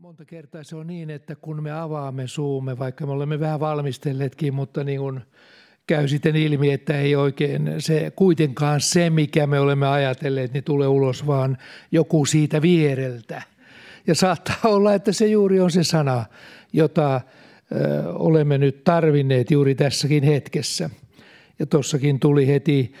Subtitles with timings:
[0.00, 4.54] Monta kertaa se on niin, että kun me avaamme suumme, vaikka me olemme vähän valmistelleetkin,
[4.54, 5.20] mutta niin kuin
[5.86, 10.88] käy sitten ilmi, että ei oikein se kuitenkaan se, mikä me olemme ajatelleet, niin tulee
[10.88, 11.58] ulos, vaan
[11.92, 13.42] joku siitä viereltä.
[14.06, 16.24] Ja saattaa olla, että se juuri on se sana,
[16.72, 17.20] jota
[17.72, 20.90] ö, olemme nyt tarvinneet juuri tässäkin hetkessä.
[21.58, 22.92] Ja tuossakin tuli heti,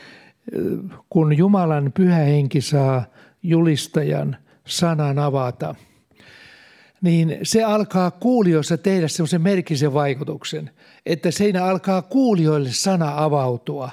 [1.10, 3.04] kun Jumalan pyhä henki saa
[3.42, 4.36] julistajan
[4.66, 5.74] sanan avata–
[7.00, 10.70] niin se alkaa kuulijoissa tehdä semmoisen merkisen vaikutuksen,
[11.06, 13.90] että siinä alkaa kuulijoille sana avautua.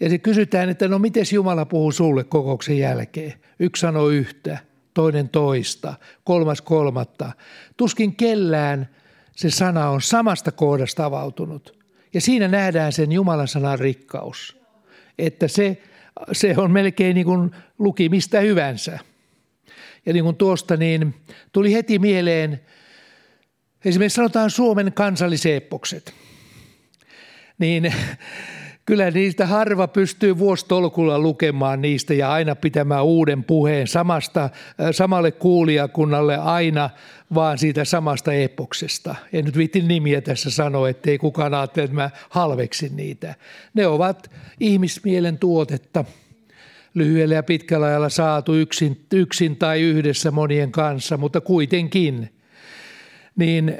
[0.00, 3.34] Ja se kysytään, että no miten Jumala puhuu sulle kokouksen jälkeen?
[3.58, 4.58] Yksi sanoo yhtä,
[4.94, 7.32] toinen toista, kolmas kolmatta.
[7.76, 8.88] Tuskin kellään
[9.36, 11.78] se sana on samasta kohdasta avautunut.
[12.14, 14.56] Ja siinä nähdään sen Jumalan sanan rikkaus.
[15.18, 15.82] Että se,
[16.32, 18.98] se on melkein niin kuin luki mistä hyvänsä.
[20.06, 21.14] Ja niin kuin tuosta niin
[21.52, 22.60] tuli heti mieleen,
[23.84, 26.14] esimerkiksi sanotaan Suomen kansalliseeppokset.
[27.58, 27.94] Niin
[28.86, 34.50] kyllä niistä harva pystyy vuostolkulla lukemaan niistä ja aina pitämään uuden puheen samasta,
[34.90, 36.90] samalle kuulijakunnalle aina
[37.34, 39.14] vaan siitä samasta epoksesta.
[39.32, 43.34] En nyt viitti nimiä tässä sanoa, ettei kukaan ajattele, että mä halveksin niitä.
[43.74, 46.04] Ne ovat ihmismielen tuotetta–
[46.94, 52.34] lyhyellä ja pitkällä ajalla saatu yksin, yksin tai yhdessä monien kanssa, mutta kuitenkin.
[53.36, 53.74] Niin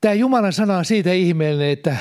[0.00, 1.96] tämä Jumalan sana on siitä ihmeellinen, että,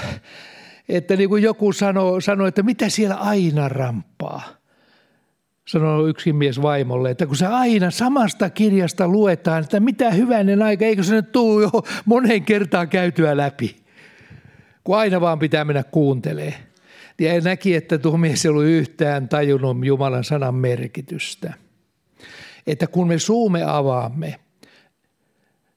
[0.89, 4.43] että niin kuin joku sanoo, sanoo, että mitä siellä aina rampaa.
[5.67, 10.85] Sanoi yksi mies vaimolle, että kun se aina samasta kirjasta luetaan, että mitä hyvänen aika,
[10.85, 11.71] eikö se nyt tule jo
[12.05, 13.75] moneen kertaan käytyä läpi.
[14.83, 16.74] Kun aina vaan pitää mennä kuuntelemaan
[17.19, 21.53] ja näki, että tuo mies ei ollut yhtään tajunnut Jumalan sanan merkitystä.
[22.67, 24.39] Että kun me suume avaamme,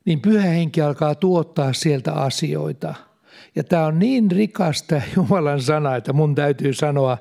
[0.04, 2.94] niin pyhä henki alkaa tuottaa sieltä asioita.
[3.54, 7.18] Ja tämä on niin rikasta Jumalan sana, että mun täytyy sanoa,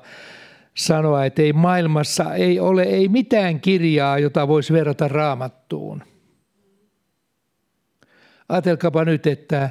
[0.74, 6.02] sanoa, että ei maailmassa ei ole ei mitään kirjaa, jota voisi verrata raamattuun.
[8.48, 9.70] Ajatelkaapa nyt, että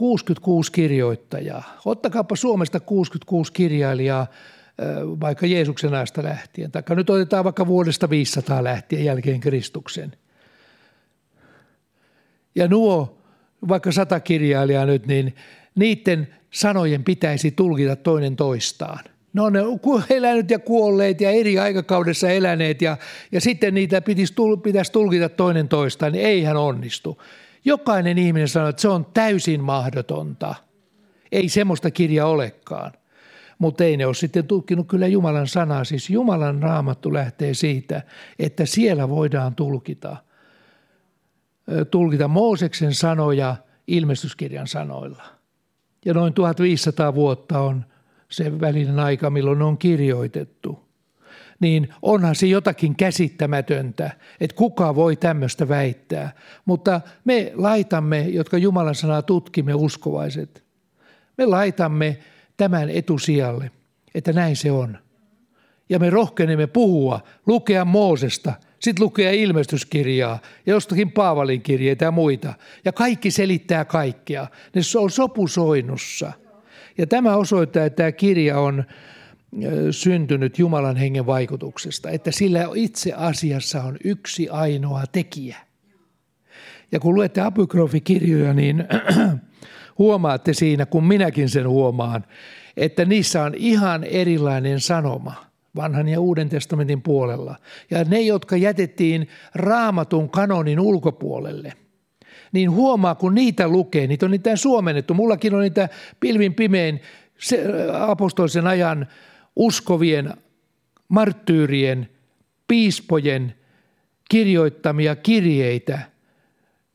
[0.00, 1.76] 66 kirjoittajaa.
[1.84, 4.26] Ottakaapa Suomesta 66 kirjailijaa
[5.20, 6.70] vaikka Jeesuksen ajasta lähtien.
[6.70, 10.12] Tai nyt otetaan vaikka vuodesta 500 lähtien jälkeen Kristuksen.
[12.54, 13.18] Ja nuo
[13.68, 15.34] vaikka sata kirjailijaa nyt, niin
[15.74, 19.04] niiden sanojen pitäisi tulkita toinen toistaan.
[19.32, 19.52] Ne on
[20.10, 22.96] elänyt ja kuolleet ja eri aikakaudessa eläneet ja,
[23.32, 27.22] ja sitten niitä pitäisi, pitäisi tulkita toinen toistaan, niin eihän onnistu.
[27.64, 30.54] Jokainen ihminen sanoo, että se on täysin mahdotonta.
[31.32, 32.92] Ei semmoista kirja olekaan.
[33.58, 35.84] Mutta ei ne ole sitten tutkinut kyllä Jumalan sanaa.
[35.84, 38.02] Siis Jumalan raamattu lähtee siitä,
[38.38, 40.16] että siellä voidaan tulkita,
[41.90, 43.56] tulkita Mooseksen sanoja
[43.86, 45.24] ilmestyskirjan sanoilla.
[46.04, 47.84] Ja noin 1500 vuotta on
[48.30, 50.78] se välinen aika, milloin ne on kirjoitettu–
[51.60, 54.10] niin onhan se jotakin käsittämätöntä,
[54.40, 56.32] että kuka voi tämmöistä väittää.
[56.64, 60.64] Mutta me laitamme, jotka Jumalan sanaa tutkimme uskovaiset,
[61.38, 62.18] me laitamme
[62.56, 63.70] tämän etusijalle,
[64.14, 64.98] että näin se on.
[65.88, 72.54] Ja me rohkenemme puhua, lukea Moosesta, sitten lukea ilmestyskirjaa ja jostakin Paavalin kirjeitä ja muita.
[72.84, 74.46] Ja kaikki selittää kaikkea.
[74.74, 76.32] Ne on sopusoinnussa.
[76.98, 78.84] Ja tämä osoittaa, että tämä kirja on
[79.90, 85.56] syntynyt Jumalan hengen vaikutuksesta, että sillä itse asiassa on yksi ainoa tekijä.
[86.92, 88.84] Ja kun luette apokrofikirjoja, niin
[89.98, 92.24] huomaatte siinä, kun minäkin sen huomaan,
[92.76, 95.34] että niissä on ihan erilainen sanoma
[95.76, 97.56] vanhan ja uuden testamentin puolella.
[97.90, 101.72] Ja ne, jotka jätettiin raamatun kanonin ulkopuolelle,
[102.52, 105.14] niin huomaa, kun niitä lukee, niitä on niitä suomennettu.
[105.14, 105.88] Mullakin on niitä
[106.20, 107.00] pilvin pimein
[107.92, 109.06] apostolisen ajan
[109.56, 110.34] uskovien,
[111.08, 112.08] marttyyrien,
[112.68, 113.54] piispojen
[114.30, 115.98] kirjoittamia kirjeitä.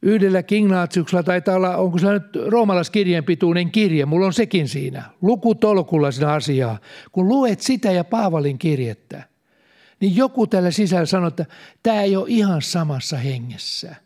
[0.01, 6.11] Yhdellä Ignatiuksella taitaa olla, onko se nyt roomalaiskirjeen pituinen kirje, mulla on sekin siinä, lukutolkulla
[6.11, 6.79] siinä asiaa.
[7.11, 9.23] Kun luet sitä ja Paavalin kirjettä,
[9.99, 11.45] niin joku tällä sisällä sanoo, että
[11.83, 13.95] tämä ei ole ihan samassa hengessä–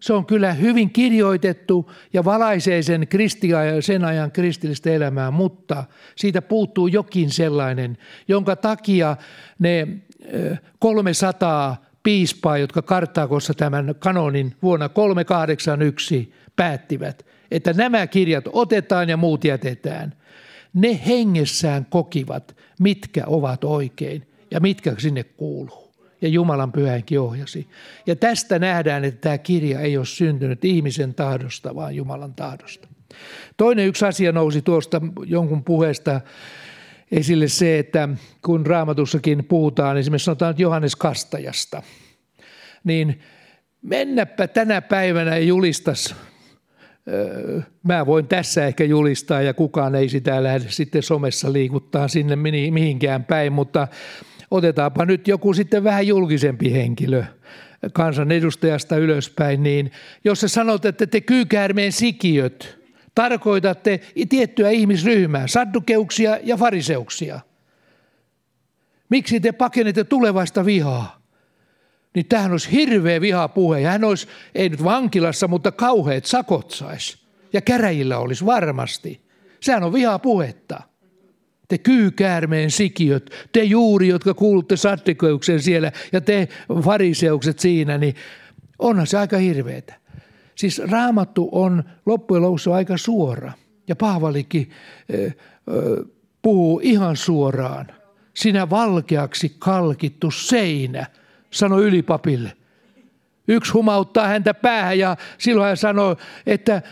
[0.00, 5.84] se on kyllä hyvin kirjoitettu ja valaisee sen, kristia, sen ajan kristillistä elämää, mutta
[6.16, 7.98] siitä puuttuu jokin sellainen,
[8.28, 9.16] jonka takia
[9.58, 9.88] ne
[10.78, 19.44] 300 piispaa, jotka Kartaakossa tämän kanonin vuonna 381 päättivät, että nämä kirjat otetaan ja muut
[19.44, 20.14] jätetään.
[20.74, 25.85] Ne hengessään kokivat, mitkä ovat oikein ja mitkä sinne kuuluu.
[26.20, 27.68] Ja Jumalan pyhänkin ohjasi.
[28.06, 32.88] Ja tästä nähdään, että tämä kirja ei ole syntynyt ihmisen tahdosta, vaan Jumalan tahdosta.
[33.56, 36.20] Toinen yksi asia nousi tuosta jonkun puheesta
[37.12, 38.08] esille se, että
[38.44, 41.82] kun raamatussakin puhutaan, esimerkiksi sanotaan nyt Johannes Kastajasta,
[42.84, 43.20] niin
[43.82, 46.14] mennäpä tänä päivänä ja julistas
[47.82, 52.36] mä voin tässä ehkä julistaa ja kukaan ei sitä lähde sitten somessa liikuttaa sinne
[52.70, 53.88] mihinkään päin, mutta
[54.50, 57.24] otetaanpa nyt joku sitten vähän julkisempi henkilö
[57.92, 59.92] kansanedustajasta ylöspäin, niin
[60.24, 62.78] jos sä sanot, että te kyykäärmeen sikiöt
[63.14, 67.40] tarkoitatte tiettyä ihmisryhmää, saddukeuksia ja fariseuksia,
[69.08, 71.22] miksi te pakenette tulevaista vihaa?
[72.14, 77.18] Niin tähän olisi hirveä vihapuhe ja hän olisi, ei nyt vankilassa, mutta kauheat sakot saisi.
[77.52, 79.20] Ja käräjillä olisi varmasti.
[79.60, 80.82] Sehän on vihapuhetta.
[81.68, 86.48] Te kyykäärmeen sikiöt, te juuri, jotka kuulutte sattikeuksen siellä ja te
[86.82, 88.14] fariseukset siinä, niin
[88.78, 89.94] onhan se aika hirveetä.
[90.54, 93.52] Siis raamattu on loppujen lopuksi aika suora.
[93.88, 94.70] Ja Paavalikin
[95.26, 95.34] äh,
[96.42, 97.86] puhuu ihan suoraan.
[98.34, 101.06] Sinä valkeaksi kalkittu seinä,
[101.50, 102.52] sanoi ylipapille.
[103.48, 106.16] Yksi humauttaa häntä päähän ja silloin hän sanoi,
[106.46, 106.82] että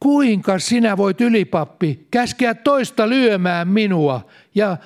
[0.00, 4.76] kuinka sinä voit ylipappi käskeä toista lyömään minua ja,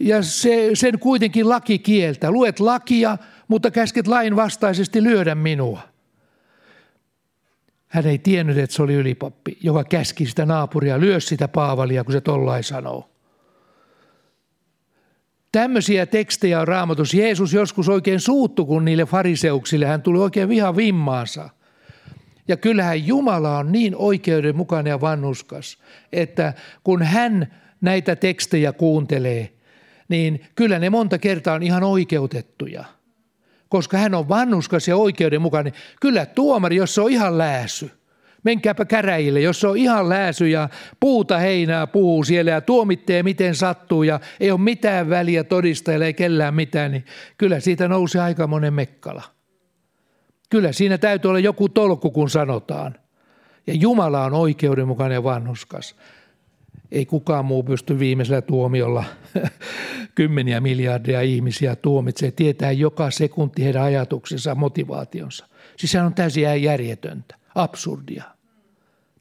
[0.00, 2.30] ja se, sen kuitenkin laki kieltä.
[2.30, 3.18] Luet lakia,
[3.48, 5.80] mutta käsket lain vastaisesti lyödä minua.
[7.86, 12.12] Hän ei tiennyt, että se oli ylipappi, joka käski sitä naapuria, lyö sitä Paavalia, kun
[12.12, 13.10] se tollain sanoo.
[15.52, 17.14] Tämmöisiä tekstejä on raamatus.
[17.14, 21.50] Jeesus joskus oikein suuttu, kun niille fariseuksille hän tuli oikein viha vimmaansa.
[22.48, 25.78] Ja kyllähän Jumala on niin oikeudenmukainen ja vannuskas,
[26.12, 26.52] että
[26.84, 29.50] kun hän näitä tekstejä kuuntelee,
[30.08, 32.84] niin kyllä ne monta kertaa on ihan oikeutettuja.
[33.68, 35.72] Koska hän on vannuskas ja oikeudenmukainen.
[36.00, 37.90] Kyllä tuomari, jos se on ihan lääsy,
[38.42, 40.68] menkääpä käräjille, jos se on ihan lääsy ja
[41.00, 46.14] puuta heinää puhuu siellä ja tuomittee miten sattuu ja ei ole mitään väliä todistajille, ei
[46.14, 47.04] kellään mitään, niin
[47.38, 49.33] kyllä siitä nousee aika monen mekkala.
[50.54, 52.94] Kyllä siinä täytyy olla joku tolkku, kun sanotaan.
[53.66, 55.96] Ja Jumala on oikeudenmukainen ja vanhuskas.
[56.92, 59.04] Ei kukaan muu pysty viimeisellä tuomiolla
[60.14, 62.32] kymmeniä miljardia ihmisiä tuomitsemaan.
[62.32, 65.46] Tietää joka sekunti heidän ajatuksensa, motivaationsa.
[65.76, 68.24] Siis sehän on täysin järjetöntä, absurdia.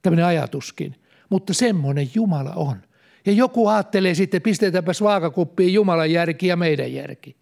[0.01, 0.95] Tämmöinen ajatuskin.
[1.29, 2.77] Mutta semmoinen Jumala on.
[3.25, 7.35] Ja joku ajattelee sitten, pistetäänpäs vaakakuppiin Jumalan järki ja meidän järki.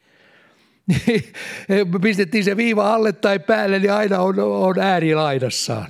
[2.02, 5.88] pistettiin se viiva alle tai päälle, niin aina on, on äärilaidassaan.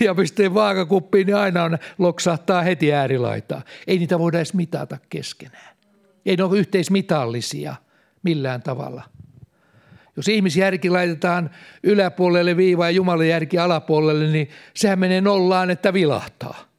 [0.00, 3.62] Ja pistettiin vaakakuppiin, niin aina on, loksahtaa heti äärilaitaa.
[3.86, 5.76] Ei niitä voida edes mitata keskenään.
[6.26, 7.74] Ei ne ole yhteismitallisia
[8.22, 9.02] millään tavalla.
[10.16, 11.50] Jos ihmisjärki laitetaan
[11.82, 16.70] yläpuolelle viiva ja Jumalan järki alapuolelle, niin sehän menee nollaan, että vilahtaa.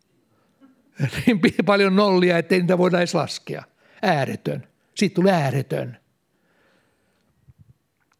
[1.25, 3.63] Niin paljon nollia, ettei niitä voida edes laskea.
[4.01, 4.67] Ääretön.
[4.95, 6.00] Siitä tulee ääretön.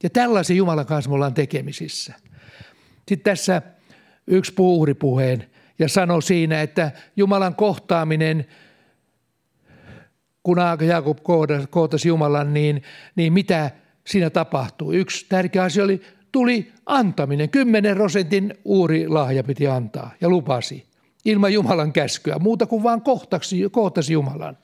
[0.04, 2.14] Ja tällaisen Jumalan kanssa me ollaan tekemisissä.
[2.96, 3.62] Sitten tässä
[4.28, 5.48] yksi puhuri puheen
[5.80, 8.46] ja sanoi siinä, että Jumalan kohtaaminen,
[10.44, 10.58] kun
[10.88, 11.18] Jaakob
[11.70, 12.84] kohtasi Jumalan, niin,
[13.16, 13.72] niin mitä
[14.08, 14.92] siinä tapahtuu?
[14.92, 16.02] Yksi tärkeä asia oli,
[16.32, 17.50] tuli antaminen.
[17.50, 20.86] Kymmenen prosentin uurilahja piti antaa ja lupasi
[21.26, 23.02] ilman Jumalan käskyä, muuta kuin vaan
[23.72, 24.58] kohtasi Jumalan.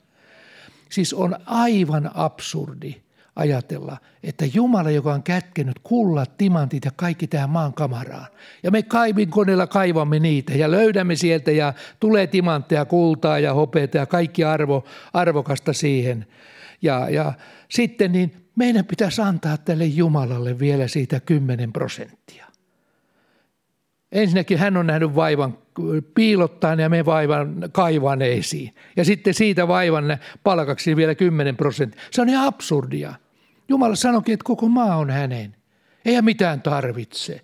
[0.90, 2.94] Siis on aivan absurdi
[3.38, 8.26] ajatella, että Jumala, joka on kätkenyt kullat, timantit ja kaikki tähän maan kamaraan.
[8.62, 8.84] Ja me
[9.30, 14.84] koneella kaivamme niitä ja löydämme sieltä ja tulee timantteja, kultaa ja hopeita ja kaikki arvo,
[15.12, 16.26] arvokasta siihen.
[16.82, 17.32] Ja, ja
[17.68, 22.46] sitten niin meidän pitäisi antaa tälle Jumalalle vielä siitä 10 prosenttia.
[24.12, 25.58] Ensinnäkin hän on nähnyt vaivan
[26.14, 28.74] piilottaan ja me vaivan kaivaneisiin.
[28.96, 32.02] Ja sitten siitä vaivan palkaksi vielä 10 prosenttia.
[32.10, 33.14] Se on ihan absurdia.
[33.68, 35.56] Jumala sanoikin, että koko maa on hänen.
[36.04, 37.40] Ei mitään tarvitse.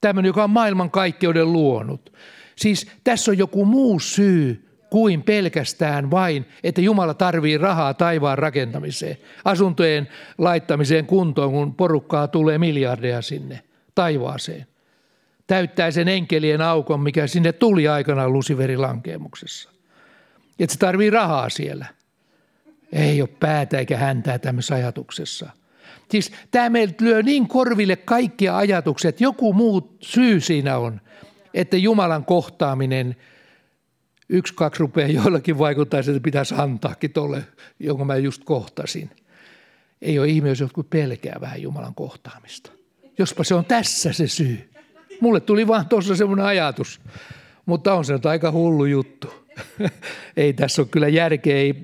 [0.00, 2.12] Tämmöinen, joka on maailman kaikkeuden luonut.
[2.56, 9.16] Siis tässä on joku muu syy kuin pelkästään vain, että Jumala tarvii rahaa taivaan rakentamiseen,
[9.44, 10.08] asuntojen
[10.38, 13.62] laittamiseen kuntoon, kun porukkaa tulee miljardeja sinne
[13.94, 14.66] taivaaseen.
[15.46, 19.70] Täyttää sen enkelien aukon, mikä sinne tuli aikanaan Luciferin lankeemuksessa.
[20.58, 21.86] Että se tarvii rahaa siellä.
[22.92, 25.50] Ei ole päätä eikä häntää tämmöisessä ajatuksessa.
[26.10, 31.00] Siis tämä meiltä lyö niin korville kaikkia ajatukset, joku muu syy siinä on,
[31.54, 33.16] että Jumalan kohtaaminen
[34.28, 37.44] yksi, kaksi rupeaa joillakin vaikuttaa, että pitäisi antaakin tuolle,
[37.78, 39.10] jonka mä just kohtasin.
[40.02, 42.72] Ei ole ihme, jos jotkut pelkää vähän Jumalan kohtaamista.
[43.18, 44.70] Jospa se on tässä se syy.
[45.20, 47.00] Mulle tuli vaan tuossa semmoinen ajatus,
[47.66, 49.34] mutta on se nyt aika hullu juttu.
[50.36, 51.74] ei tässä ole kyllä järkeä, ei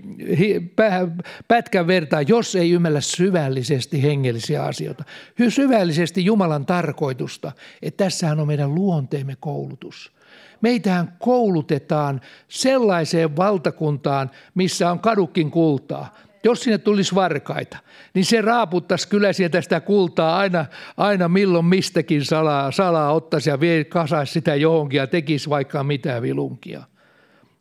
[1.48, 5.04] pätkän vertaa, jos ei ymmärrä syvällisesti hengellisiä asioita.
[5.48, 7.52] Syvällisesti Jumalan tarkoitusta,
[7.82, 10.12] että tässähän on meidän luonteemme koulutus.
[10.60, 16.14] Meitähän koulutetaan sellaiseen valtakuntaan, missä on kadukin kultaa.
[16.44, 17.78] Jos sinne tulisi varkaita,
[18.14, 20.66] niin se raaputtaisi kyllä sieltä sitä kultaa aina,
[20.96, 26.82] aina milloin mistäkin salaa, salaa ottaisi ja kasaisi sitä johonkin ja tekisi vaikka mitä vilunkia.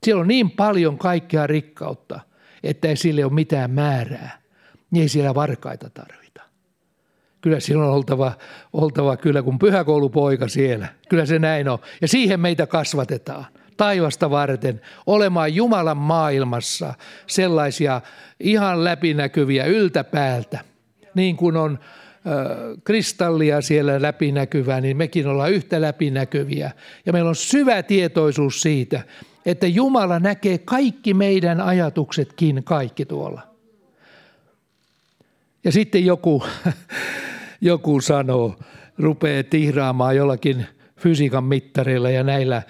[0.06, 2.20] Siellä on niin paljon kaikkea rikkautta,
[2.64, 4.42] että ei sille ole mitään määrää.
[4.92, 6.42] Niin ei siellä varkaita tarvita.
[7.42, 8.34] Kyllä siellä on oltava,
[8.74, 10.88] oltava kyllä kun pyhäkoulupoika siellä.
[11.10, 11.80] Kyllä se näin on.
[12.02, 13.46] Ja siihen meitä kasvatetaan
[13.78, 16.94] taivasta varten olemaan Jumalan maailmassa
[17.28, 18.02] sellaisia
[18.40, 20.60] ihan läpinäkyviä yltäpäältä.
[21.16, 21.80] Niin kuin on
[22.84, 26.72] kristallia siellä läpinäkyvää, niin mekin ollaan yhtä läpinäkyviä.
[27.06, 29.04] Ja meillä on syvä tietoisuus siitä,
[29.46, 33.42] että Jumala näkee kaikki meidän ajatuksetkin kaikki tuolla.
[35.64, 36.44] Ja sitten joku,
[37.62, 38.56] joku sanoo,
[38.98, 40.66] rupeaa tihraamaan jollakin
[40.98, 42.62] fysiikan mittareilla ja näillä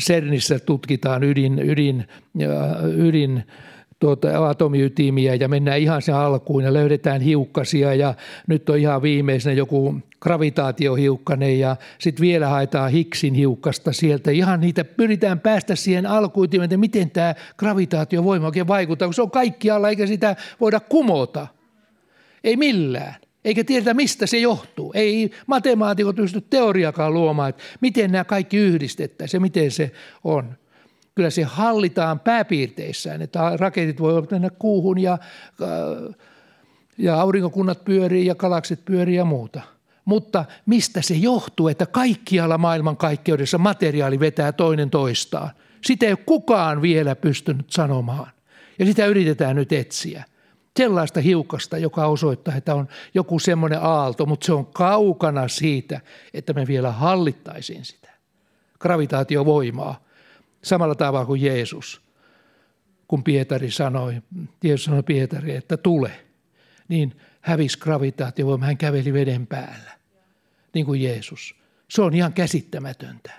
[0.00, 2.08] CERNissä tutkitaan ydin, ydin,
[2.96, 3.44] ydin
[4.02, 8.14] tuota, atomiytimiä ja mennään ihan sen alkuun ja löydetään hiukkasia ja
[8.46, 14.30] nyt on ihan viimeisenä joku gravitaatiohiukkanen ja sitten vielä haetaan Higgsin hiukkasta sieltä.
[14.30, 19.30] Ihan niitä pyritään päästä siihen alkuytimeen, että miten tämä gravitaatiovoima oikein vaikuttaa, kun se on
[19.30, 21.46] kaikkialla eikä sitä voida kumota.
[22.44, 23.14] Ei millään.
[23.44, 24.92] Eikä tiedetä, mistä se johtuu.
[24.94, 29.92] Ei matemaatikot pysty teoriakaan luomaan, että miten nämä kaikki yhdistettäisiin ja miten se
[30.24, 30.61] on.
[31.14, 35.12] Kyllä se hallitaan pääpiirteissään, että raketit voivat mennä kuuhun ja,
[35.62, 36.14] äh,
[36.98, 39.60] ja aurinkokunnat pyörii ja galaksit pyörii ja muuta.
[40.04, 45.50] Mutta mistä se johtuu, että kaikkialla maailman kaikkeudessa materiaali vetää toinen toistaan?
[45.84, 48.30] Sitä ei ole kukaan vielä pystynyt sanomaan.
[48.78, 50.24] Ja sitä yritetään nyt etsiä.
[50.76, 56.00] Sellaista hiukasta, joka osoittaa, että on joku semmoinen aalto, mutta se on kaukana siitä,
[56.34, 58.10] että me vielä hallittaisiin sitä.
[58.80, 60.00] Gravitaatiovoimaa
[60.64, 62.02] Samalla tavalla kuin Jeesus,
[63.08, 64.22] kun Pietari sanoi,
[64.64, 66.10] Jeesus sanoi Pietari, että tule,
[66.88, 69.90] niin hävisi gravitaatiovoima, hän käveli veden päällä,
[70.74, 71.54] niin kuin Jeesus.
[71.88, 73.32] Se on ihan käsittämätöntä,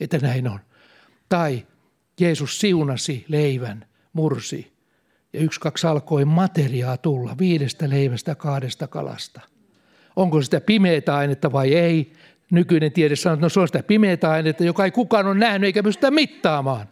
[0.00, 0.60] että näin on.
[1.28, 1.66] Tai
[2.20, 4.72] Jeesus siunasi leivän, mursi,
[5.32, 9.40] ja yksi, kaksi alkoi materiaa tulla viidestä leivästä kahdesta kalasta.
[10.16, 12.12] Onko sitä pimeää ainetta vai ei?
[12.50, 15.66] Nykyinen tiede sanoo, että no se on sitä pimeää ainetta, joka ei kukaan ole nähnyt
[15.66, 16.86] eikä pystytä mittaamaan.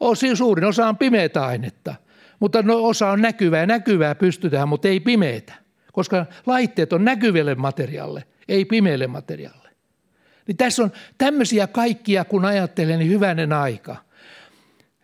[0.00, 1.94] Osin suurin osa on pimeää ainetta,
[2.40, 5.54] mutta no, osa on näkyvää näkyvää pystytään, mutta ei pimeitä,
[5.92, 9.68] koska laitteet on näkyville materiaalle, ei pimeille materiaalle.
[10.46, 13.96] Niin tässä on tämmöisiä kaikkia, kun ajattelen, niin hyvänen aika–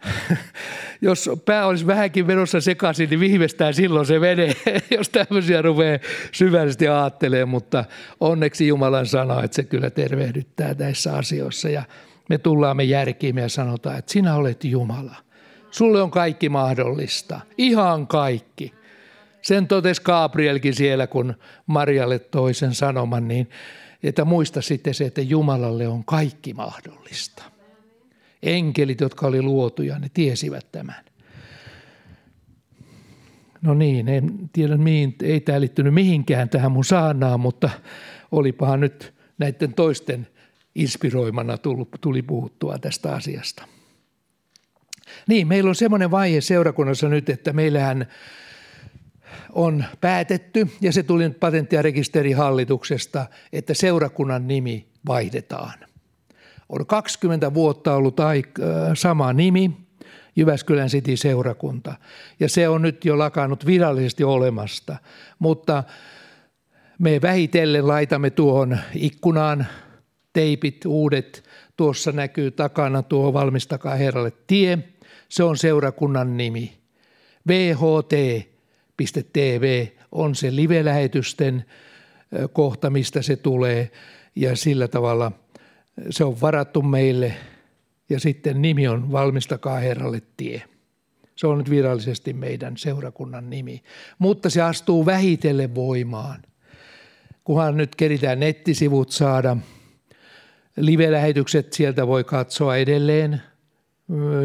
[1.01, 4.53] jos pää olisi vähänkin vedossa sekaisin, niin viimeistään silloin se menee,
[4.97, 5.99] jos tämmöisiä rupeaa
[6.33, 7.85] syvällisesti ajattelemaan, mutta
[8.21, 11.83] onneksi Jumalan sana, että se kyllä tervehdyttää näissä asioissa ja
[12.29, 15.17] me tullaan me järkiin ja sanotaan, että sinä olet Jumala.
[15.71, 18.75] Sulle on kaikki mahdollista, ihan kaikki.
[19.43, 21.35] Sen totesi Gabrielkin siellä, kun
[21.67, 23.51] Marialle toisen sanoman, niin
[24.03, 27.60] että muista sitten se, että Jumalalle on kaikki mahdollista
[28.43, 31.05] enkelit, jotka oli luotuja, ne tiesivät tämän.
[33.63, 37.71] No niin, en tiedä mihin, ei tämä liittynyt mihinkään tähän mun saanaan, mutta
[38.33, 40.29] olipahan nyt näiden toisten
[40.75, 43.65] inspiroimana tullut, tuli puhuttua tästä asiasta.
[45.29, 48.07] Niin, meillä on semmoinen vaihe seurakunnassa nyt, että meillähän
[49.53, 55.90] on päätetty, ja se tuli nyt patentti- ja rekisterihallituksesta, että seurakunnan nimi vaihdetaan
[56.71, 58.17] on 20 vuotta ollut
[58.95, 59.71] sama nimi,
[60.37, 61.95] Jyväskylän City seurakunta.
[62.41, 64.97] Ja se on nyt jo lakannut virallisesti olemasta.
[65.39, 65.85] Mutta
[66.99, 69.67] me vähitellen laitamme tuohon ikkunaan
[70.33, 71.45] teipit, uudet.
[71.77, 74.79] Tuossa näkyy takana tuo valmistakaa Herralle tie.
[75.29, 76.73] Se on seurakunnan nimi.
[77.49, 78.67] VHT.tv
[80.13, 81.65] on se live-lähetysten äh,
[82.53, 83.91] kohta, mistä se tulee.
[84.37, 85.33] Ja sillä tavalla–
[86.11, 87.35] se on varattu meille
[88.11, 90.63] ja sitten nimi on Valmistakaa Herralle tie.
[91.37, 93.83] Se on nyt virallisesti meidän seurakunnan nimi,
[94.19, 96.43] mutta se astuu vähitellen voimaan.
[97.45, 99.57] Kunhan nyt keritään nettisivut saada,
[100.77, 103.43] live-lähetykset sieltä voi katsoa edelleen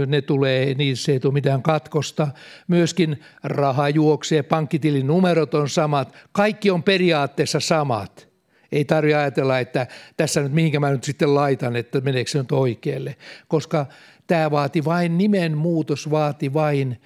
[0.08, 2.28] ne tulee, niissä ei tule mitään katkosta.
[2.68, 8.35] Myöskin raha juoksee, pankkitilin numerot on samat, kaikki on periaatteessa samat.
[8.72, 12.52] Ei tarvitse ajatella, että tässä nyt mihinkä mä nyt sitten laitan, että meneekö se nyt
[12.52, 13.16] oikealle,
[13.48, 13.86] koska
[14.28, 17.02] tämä vaati vain, nimen muutos vaati vain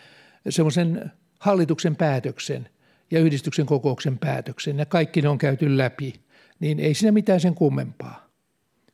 [0.49, 2.69] semmoisen hallituksen päätöksen
[3.11, 6.13] ja yhdistyksen kokouksen päätöksen ja kaikki ne on käyty läpi,
[6.59, 8.29] niin ei siinä mitään sen kummempaa.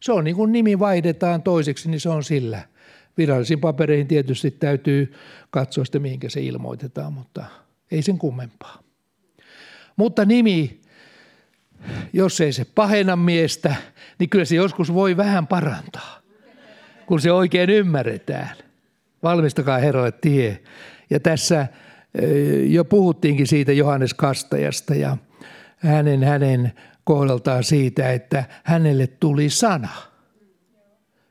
[0.01, 2.61] Se on niin kuin nimi vaihdetaan toiseksi, niin se on sillä.
[3.17, 5.13] Virallisiin papereihin tietysti täytyy
[5.49, 7.45] katsoa sitä, mihinkä se ilmoitetaan, mutta
[7.91, 8.83] ei sen kummempaa.
[9.95, 10.81] Mutta nimi,
[12.13, 13.75] jos ei se pahenna miestä,
[14.19, 16.19] niin kyllä se joskus voi vähän parantaa,
[17.05, 18.55] kun se oikein ymmärretään.
[19.23, 20.61] Valmistakaa herroille tie.
[21.09, 21.67] Ja tässä
[22.67, 25.17] jo puhuttiinkin siitä Johannes Kastajasta ja
[25.77, 26.73] hänen, hänen
[27.03, 29.89] kohdaltaan siitä, että hänelle tuli sana.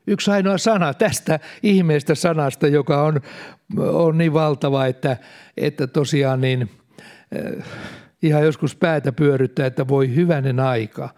[0.07, 3.21] Yksi ainoa sana tästä ihmeestä sanasta, joka on,
[3.77, 5.17] on niin valtava, että,
[5.57, 6.69] että tosiaan niin,
[7.35, 7.65] äh,
[8.21, 11.09] ihan joskus päätä pyöryttää, että voi hyvänen aika.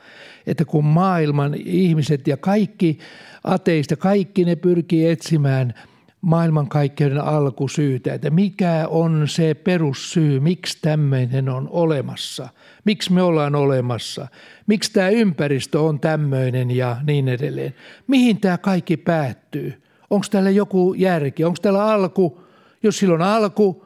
[0.48, 3.00] Että kun maailman ihmiset ja kaikki
[3.44, 5.74] ateista, kaikki ne pyrkii etsimään–
[6.22, 12.50] maailmankaikkeuden alkusyytä, että mikä on se perussyy, miksi tämmöinen on olemassa,
[12.86, 14.28] miksi me ollaan olemassa,
[14.68, 17.76] miksi tämä ympäristö on tämmöinen ja niin edelleen.
[18.08, 19.82] Mihin tämä kaikki päättyy?
[20.10, 21.44] Onko täällä joku järki?
[21.44, 22.42] Onko täällä alku?
[22.84, 23.86] Jos sillä on alku,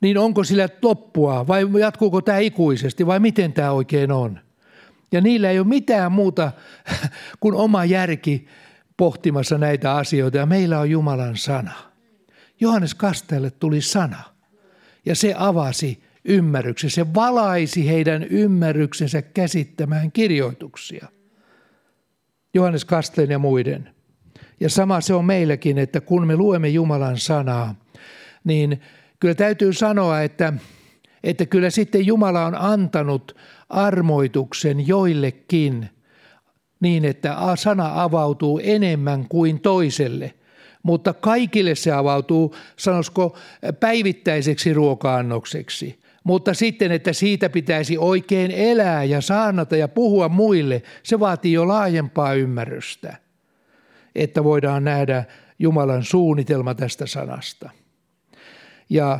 [0.00, 4.40] niin onko sillä loppua vai jatkuuko tämä ikuisesti vai miten tämä oikein on?
[5.12, 6.52] Ja niillä ei ole mitään muuta
[7.40, 8.46] kuin oma järki
[8.96, 11.72] pohtimassa näitä asioita ja meillä on Jumalan sana.
[12.60, 14.22] Johannes Kastajalle tuli sana
[15.06, 21.08] ja se avasi ymmärryksen, se valaisi heidän ymmärryksensä käsittämään kirjoituksia.
[22.54, 23.94] Johannes Kasteen ja muiden.
[24.60, 27.74] Ja sama se on meilläkin, että kun me luemme Jumalan sanaa,
[28.44, 28.80] niin
[29.20, 30.52] kyllä täytyy sanoa, että,
[31.24, 33.36] että kyllä sitten Jumala on antanut
[33.68, 35.88] armoituksen joillekin–
[36.80, 40.34] niin, että sana avautuu enemmän kuin toiselle.
[40.82, 43.36] Mutta kaikille se avautuu, sanoisiko,
[43.80, 46.00] päivittäiseksi ruoka-annokseksi.
[46.24, 51.68] Mutta sitten, että siitä pitäisi oikein elää ja saanata ja puhua muille, se vaatii jo
[51.68, 53.16] laajempaa ymmärrystä,
[54.14, 55.24] että voidaan nähdä
[55.58, 57.70] Jumalan suunnitelma tästä sanasta.
[58.90, 59.18] Ja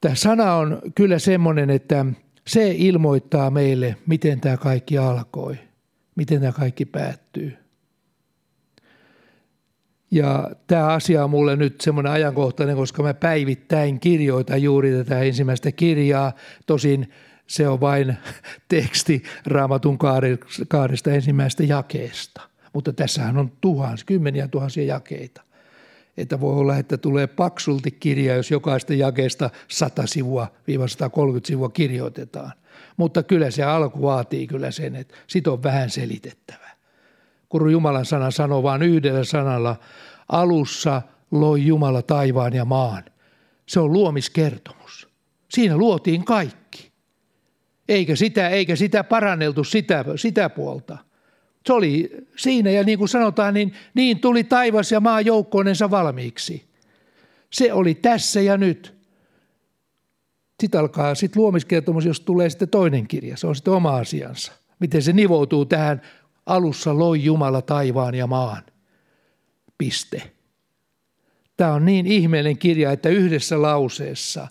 [0.00, 2.06] tämä sana on kyllä semmoinen, että
[2.46, 5.58] se ilmoittaa meille, miten tämä kaikki alkoi
[6.20, 7.56] miten tämä kaikki päättyy.
[10.10, 15.72] Ja tämä asia on mulle nyt semmoinen ajankohtainen, koska mä päivittäin kirjoitan juuri tätä ensimmäistä
[15.72, 16.32] kirjaa.
[16.66, 17.12] Tosin
[17.46, 18.16] se on vain
[18.68, 19.98] teksti raamatun
[20.68, 22.40] kahdesta ensimmäistä jakeesta.
[22.72, 25.42] Mutta tässähän on tuhans, kymmeniä tuhansia jakeita.
[26.16, 30.46] Että voi olla, että tulee paksulti kirja, jos jokaista jakeesta 100 sivua,
[30.86, 32.52] 130 sivua kirjoitetaan.
[32.96, 36.70] Mutta kyllä se alku vaatii kyllä sen, että sit on vähän selitettävä.
[37.48, 39.76] Kun Jumalan sana sanoo vain yhdellä sanalla,
[40.28, 43.04] alussa loi Jumala taivaan ja maan.
[43.66, 45.08] Se on luomiskertomus.
[45.48, 46.90] Siinä luotiin kaikki.
[47.88, 50.98] Eikä sitä, eikä sitä paranneltu sitä, sitä puolta.
[51.66, 56.64] Se oli siinä ja niin kuin sanotaan, niin, niin tuli taivas ja maa joukkoonensa valmiiksi.
[57.50, 58.94] Se oli tässä ja nyt.
[60.60, 63.36] Sitten alkaa sitten luomiskertomus, jos tulee sitten toinen kirja.
[63.36, 64.52] Se on sitten oma asiansa.
[64.78, 66.02] Miten se nivoutuu tähän
[66.46, 68.62] alussa loi Jumala taivaan ja maan.
[69.78, 70.22] Piste.
[71.56, 74.48] Tämä on niin ihmeellinen kirja, että yhdessä lauseessa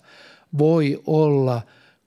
[0.58, 1.62] voi olla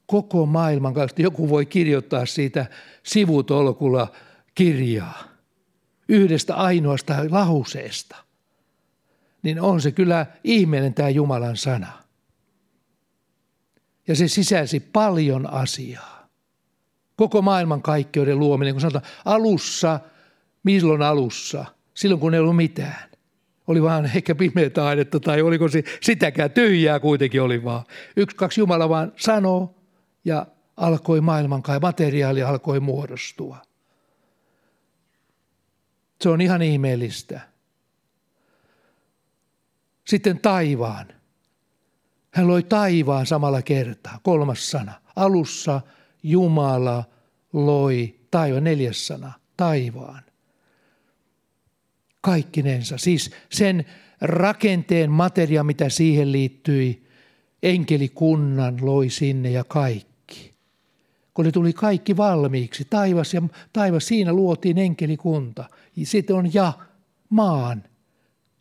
[0.06, 1.22] koko maailman kanssa.
[1.22, 2.66] Joku voi kirjoittaa siitä
[3.04, 4.12] sivutolkulla
[4.56, 5.24] kirjaa.
[6.10, 8.16] Yhdestä ainoasta lauseesta.
[9.44, 12.04] Niin on se kyllä ihmeellinen tämä Jumalan sana
[14.08, 16.28] ja se sisälsi paljon asiaa.
[17.16, 20.00] Koko maailman kaikkeuden luominen, kun sanotaan alussa,
[20.64, 23.10] milloin alussa, silloin kun ei ollut mitään.
[23.68, 27.84] Oli vaan ehkä pimeätä ainetta tai oliko se sitäkään tyhjää kuitenkin oli vaan.
[28.18, 29.76] Yksi, kaksi Jumala vaan sanoo
[30.26, 30.46] ja
[30.78, 33.58] alkoi maailman kai, materiaali alkoi muodostua.
[36.24, 37.42] Se on ihan ihmeellistä.
[40.08, 41.08] Sitten taivaan.
[42.32, 44.20] Hän loi taivaan samalla kertaa.
[44.24, 44.94] Kolmas sana.
[45.16, 45.82] Alussa
[46.24, 47.04] Jumala
[47.54, 48.64] loi taivaan.
[48.64, 49.34] Neljäs sana.
[49.58, 50.24] Taivaan.
[52.22, 52.98] Kaikkinensa.
[52.98, 53.86] Siis sen
[54.22, 57.08] rakenteen materia, mitä siihen liittyi,
[57.64, 60.13] enkelikunnan loi sinne ja kaikki.
[61.34, 63.42] Kun tuli kaikki valmiiksi, taivas ja
[63.74, 65.66] taivas, siinä luotiin enkelikunta.
[66.04, 66.74] Sitten on ja
[67.30, 67.84] maan,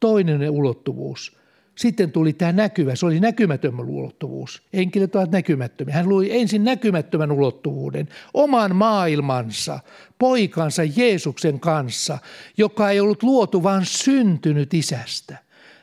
[0.00, 1.32] toinen ulottuvuus–
[1.74, 4.62] Sitten tuli tämä näkyvä, se oli näkymätön ulottuvuus.
[4.74, 5.94] Henkilöt ovat näkymättömiä.
[5.94, 9.80] Hän lui ensin näkymättömän ulottuvuuden, oman maailmansa,
[10.18, 12.18] poikansa Jeesuksen kanssa,
[12.56, 15.38] joka ei ollut luotu, vaan syntynyt isästä.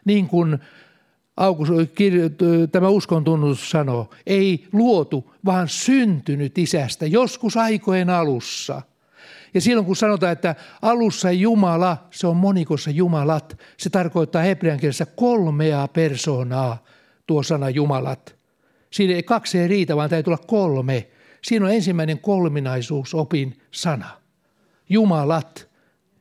[0.05, 0.59] Niin kuin
[1.39, 1.71] August,
[2.71, 8.81] tämä uskon tunnus sanoo, ei luotu, vaan syntynyt isästä joskus aikojen alussa.
[9.53, 15.05] Ja silloin kun sanotaan, että alussa Jumala, se on monikossa Jumalat, se tarkoittaa hebrean kielessä
[15.05, 16.83] kolmea persoonaa,
[17.27, 18.35] tuo sana Jumalat.
[18.91, 21.07] Siinä ei kaksi ei riitä, vaan täytyy olla kolme.
[21.43, 24.09] Siinä on ensimmäinen kolminaisuus opin sana.
[24.89, 25.69] Jumalat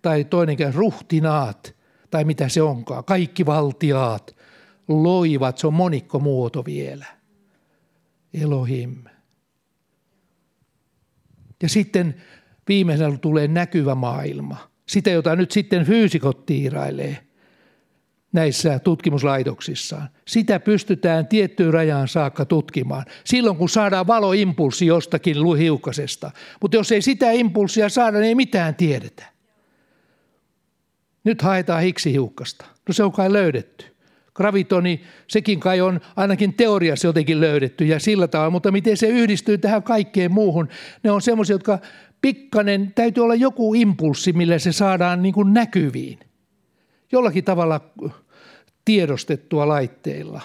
[0.02, 1.76] tai toinen ruhtinaat
[2.10, 4.37] tai mitä se onkaan, kaikki valtiaat
[4.88, 7.06] loivat, se on monikkomuoto vielä.
[8.34, 9.04] Elohim.
[11.62, 12.14] Ja sitten
[12.68, 14.70] viimeisenä tulee näkyvä maailma.
[14.86, 17.28] Sitä, jota nyt sitten fyysikot tiirailee
[18.32, 20.08] näissä tutkimuslaitoksissaan.
[20.26, 23.04] Sitä pystytään tiettyyn rajaan saakka tutkimaan.
[23.24, 26.30] Silloin kun saadaan valoimpulssi jostakin hiukkasesta.
[26.60, 29.26] Mutta jos ei sitä impulssia saada, niin ei mitään tiedetä.
[31.24, 32.64] Nyt haetaan hiksihiukkasta.
[32.88, 33.97] No se on kai löydetty.
[34.38, 39.58] Gravitoni, sekin kai on ainakin teoriassa jotenkin löydetty ja sillä tavalla, mutta miten se yhdistyy
[39.58, 40.68] tähän kaikkeen muuhun,
[41.02, 41.78] ne on semmoisia, jotka
[42.20, 46.18] pikkanen, täytyy olla joku impulssi, millä se saadaan niin kuin näkyviin.
[47.12, 47.80] Jollakin tavalla
[48.84, 50.40] tiedostettua laitteilla.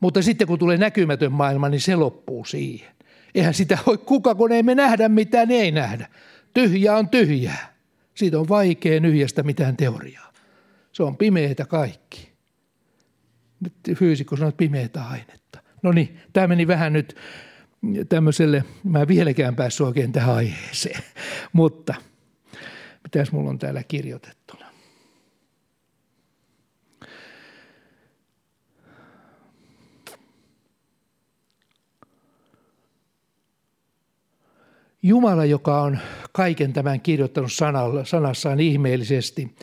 [0.00, 2.88] Mutta sitten kun tulee näkymätön maailma, niin se loppuu siihen.
[3.34, 6.08] Eihän sitä voi kuka, kun ei me nähdä mitään, niin ei nähdä.
[6.54, 7.74] Tyhjä on tyhjää.
[8.14, 10.32] Siitä on vaikea nyhjästä mitään teoriaa.
[10.92, 12.29] Se on pimeitä kaikki.
[13.94, 15.60] Fyysikko sanoo, että pimeitä ainetta.
[15.82, 17.16] No niin, tämä meni vähän nyt
[18.08, 21.02] tämmöiselle, mä en vieläkään päässyt oikein tähän aiheeseen,
[21.52, 21.94] mutta
[23.04, 24.70] mitäs mulla on täällä kirjoitettuna.
[35.02, 35.98] Jumala, joka on
[36.32, 37.52] kaiken tämän kirjoittanut
[38.04, 39.54] sanassaan ihmeellisesti,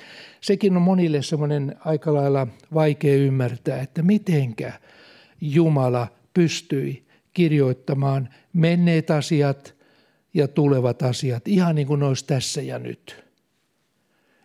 [0.47, 4.73] sekin on monille semmoinen aika lailla vaikea ymmärtää, että mitenkä
[5.41, 9.75] Jumala pystyi kirjoittamaan menneet asiat
[10.33, 13.23] ja tulevat asiat, ihan niin kuin olisi tässä ja nyt.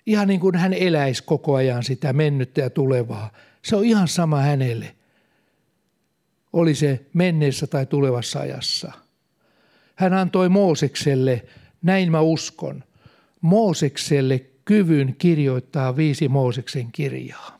[0.06, 3.32] Ihan niin kuin hän eläisi koko ajan sitä mennyttä ja tulevaa.
[3.62, 4.94] Se on ihan sama hänelle,
[6.52, 8.92] oli se menneessä tai tulevassa ajassa.
[9.94, 11.44] Hän antoi Moosekselle,
[11.82, 12.84] näin mä uskon,
[13.40, 17.58] Moosekselle kyvyn kirjoittaa viisi Mooseksen kirjaa.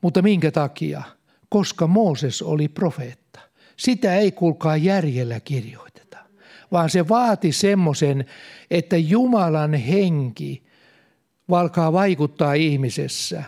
[0.00, 1.02] Mutta minkä takia?
[1.48, 3.40] koska Mooses oli profeetta.
[3.76, 6.18] Sitä ei kuulkaa järjellä kirjoiteta,
[6.72, 8.24] vaan se vaati semmoisen,
[8.70, 10.62] että Jumalan henki
[11.50, 13.44] valkaa vaikuttaa ihmisessä.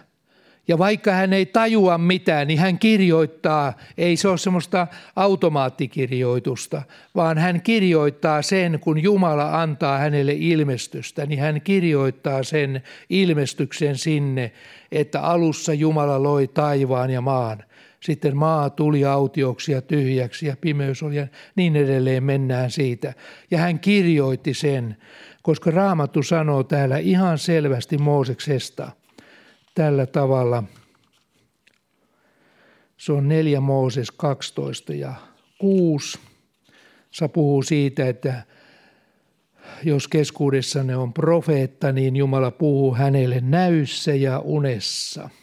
[0.70, 6.82] Ja vaikka hän ei tajua mitään, niin hän kirjoittaa, ei se ole semmoista automaattikirjoitusta,
[7.14, 14.52] vaan hän kirjoittaa sen, kun Jumala antaa hänelle ilmestystä, niin hän kirjoittaa sen ilmestyksen sinne,
[14.92, 17.64] että alussa Jumala loi taivaan ja maan
[18.00, 23.14] sitten maa tuli autioksi ja tyhjäksi ja pimeys oli ja niin edelleen mennään siitä.
[23.50, 24.96] Ja hän kirjoitti sen,
[25.42, 28.90] koska Raamattu sanoo täällä ihan selvästi Mooseksesta
[29.74, 30.62] tällä tavalla.
[32.96, 35.14] Se on 4 Mooses 12 ja
[35.58, 36.18] 6.
[37.10, 38.42] Se puhuu siitä, että
[39.84, 45.28] jos keskuudessanne on profeetta, niin Jumala puhuu hänelle näyssä ja unessa–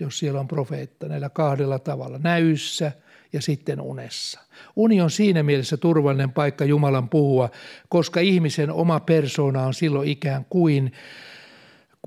[0.00, 2.92] jos siellä on profeetta näillä kahdella tavalla, näyssä
[3.32, 4.40] ja sitten unessa.
[4.76, 7.50] Uni on siinä mielessä turvallinen paikka Jumalan puhua,
[7.88, 10.92] koska ihmisen oma persoona on silloin ikään kuin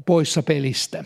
[0.06, 1.04] poissa pelistä.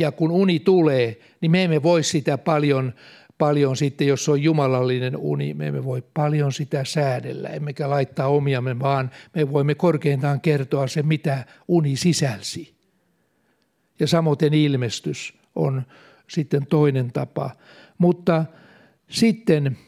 [0.00, 2.92] Ja kun uni tulee, niin me emme voi sitä paljon,
[3.38, 8.78] paljon sitten, jos on jumalallinen uni, me emme voi paljon sitä säädellä, emmekä laittaa omiamme,
[8.78, 12.80] vaan me voimme korkeintaan kertoa se, mitä uni sisälsi
[14.00, 15.82] ja samoin ilmestys on
[16.28, 17.50] sitten toinen tapa.
[17.98, 18.44] Mutta
[19.10, 19.78] sitten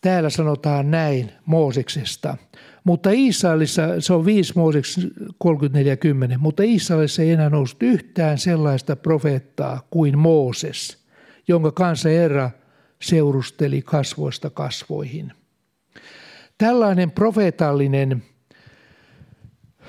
[0.00, 2.36] täällä sanotaan näin Mooseksesta.
[2.84, 9.86] Mutta Israelissa, se on 5 Mooseks 34.10, mutta Israelissa ei enää noussut yhtään sellaista profeettaa
[9.90, 10.98] kuin Mooses,
[11.48, 12.50] jonka kanssa Herra
[13.02, 15.32] seurusteli kasvoista kasvoihin.
[16.58, 18.22] Tällainen profeetallinen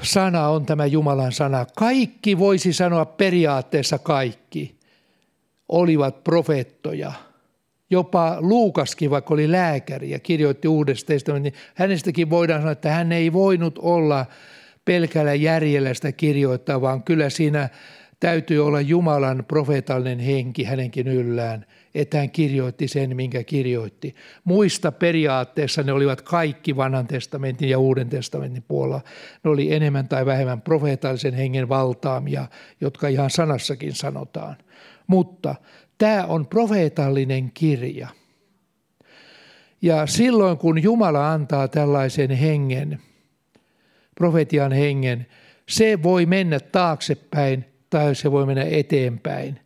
[0.02, 1.66] sana on tämä Jumalan sana.
[1.76, 4.80] Kaikki voisi sanoa periaatteessa kaikki
[5.70, 7.12] olivat profeettoja.
[7.90, 13.34] Jopa Luukaskin, vaikka oli lääkäri ja kirjoitti uudesta testamentin, hänestäkin voidaan sanoa, että hän ei
[13.34, 14.26] voinut olla
[14.86, 17.70] pelkällä järjellä sitä kirjoittaa, vaan kyllä siinä
[18.20, 24.16] täytyy olla Jumalan profeetallinen henki hänenkin yllään, että hän kirjoitti sen, minkä kirjoitti.
[24.44, 29.02] Muista periaatteessa ne olivat kaikki vanhan testamentin ja uuden testamentin puolella.
[29.44, 32.48] Ne oli enemmän tai vähemmän profeetallisen hengen valtaamia,
[32.82, 34.56] jotka ihan sanassakin sanotaan.
[35.08, 35.56] Mutta
[35.98, 38.08] tämä on profeetallinen kirja.
[39.82, 43.00] Ja silloin kun Jumala antaa tällaisen hengen,
[44.16, 45.28] profetian hengen,
[45.70, 49.60] se voi mennä taaksepäin tai se voi mennä eteenpäin.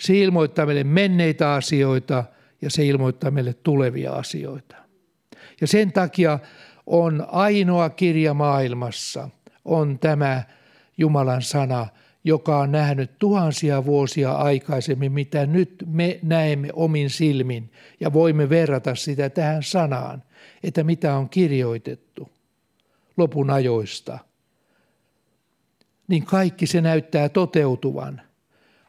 [0.00, 2.24] Se ilmoittaa meille menneitä asioita
[2.62, 4.76] ja se ilmoittaa meille tulevia asioita.
[5.60, 6.38] Ja sen takia
[6.86, 9.28] on ainoa kirja maailmassa,
[9.64, 10.42] on tämä
[10.98, 11.86] Jumalan sana,
[12.24, 18.94] joka on nähnyt tuhansia vuosia aikaisemmin, mitä nyt me näemme omin silmin ja voimme verrata
[18.94, 20.22] sitä tähän sanaan,
[20.62, 22.28] että mitä on kirjoitettu
[23.16, 24.18] lopun ajoista–
[26.10, 28.22] niin kaikki se näyttää toteutuvan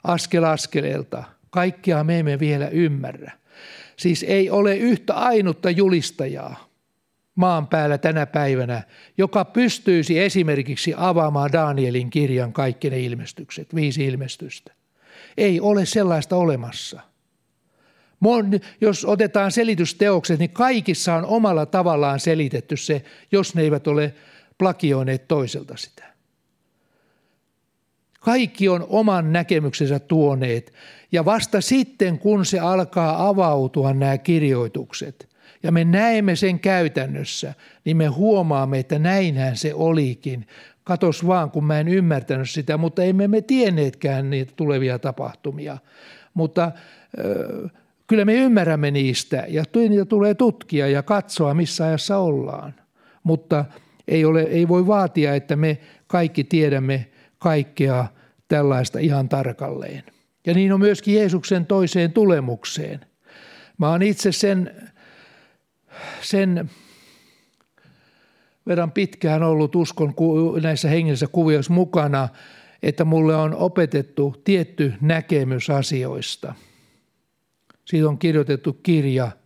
[0.04, 1.24] askel askeleelta.
[1.50, 3.32] Kaikkea me emme vielä ymmärrä.
[3.98, 6.71] Siis ei ole yhtä ainutta julistajaa
[7.36, 8.84] maan päällä tänä päivänä,
[9.18, 14.74] joka pystyisi esimerkiksi avaamaan Danielin kirjan kaikki ne ilmestykset, viisi ilmestystä.
[15.38, 17.02] Ei ole sellaista olemassa.
[18.82, 24.14] Jos otetaan selitysteokset, niin kaikissa on omalla tavallaan selitetty se, jos ne eivät ole
[24.58, 26.12] plakioineet toiselta sitä.
[28.20, 30.74] Kaikki on oman näkemyksensä tuoneet.
[31.12, 35.31] Ja vasta sitten, kun se alkaa avautua nämä kirjoitukset,
[35.64, 37.54] ja me näemme sen käytännössä,
[37.86, 40.48] niin me huomaamme, että näinhän se olikin.
[40.84, 45.78] Katos vaan, kun mä en ymmärtänyt sitä, mutta emme me tienneetkään niitä tulevia tapahtumia.
[46.34, 46.72] Mutta
[48.08, 52.74] kyllä me ymmärrämme niistä ja niitä tulee tutkia ja katsoa, missä ajassa ollaan.
[53.24, 53.66] Mutta
[54.08, 57.08] ei, ole, ei voi vaatia, että me kaikki tiedämme
[57.40, 58.06] kaikkea
[58.48, 60.04] tällaista ihan tarkalleen.
[60.46, 63.00] Ja niin on myöskin Jeesuksen toiseen tulemukseen.
[63.78, 64.91] Mä oon itse sen,
[66.22, 66.70] sen
[68.68, 70.14] verran pitkään ollut uskon
[70.62, 72.30] näissä hengellisissä kuvioissa mukana,
[72.84, 76.54] että mulle on opetettu tietty näkemys asioista.
[77.86, 79.32] Siitä on kirjoitettu kirja–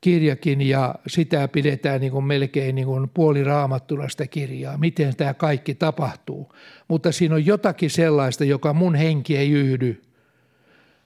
[0.00, 5.74] kirjakin ja sitä pidetään niin kuin melkein niin kuin puoliraamattuna sitä kirjaa, miten tämä kaikki
[5.74, 6.52] tapahtuu.
[6.88, 10.02] Mutta siinä on jotakin sellaista, joka mun henki ei yhdy.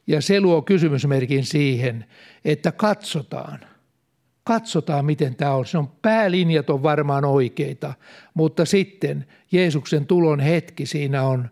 [0.06, 2.04] Ja se luo kysymysmerkin siihen,
[2.44, 3.60] että katsotaan.
[4.44, 5.66] Katsotaan, miten tämä on.
[5.66, 7.94] Se on päälinjat on varmaan oikeita,
[8.34, 11.50] mutta sitten Jeesuksen tulon hetki siinä on,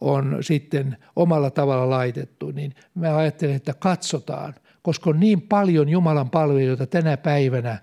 [0.00, 2.50] on sitten omalla tavalla laitettu.
[2.50, 4.54] Niin mä ajattelen, että katsotaan–
[4.88, 7.78] koska on niin paljon Jumalan palvelijoita tänä päivänä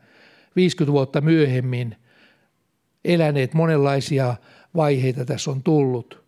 [0.56, 1.96] 50 vuotta myöhemmin
[3.06, 4.36] eläneet monenlaisia
[4.76, 6.25] vaiheita tässä on tullut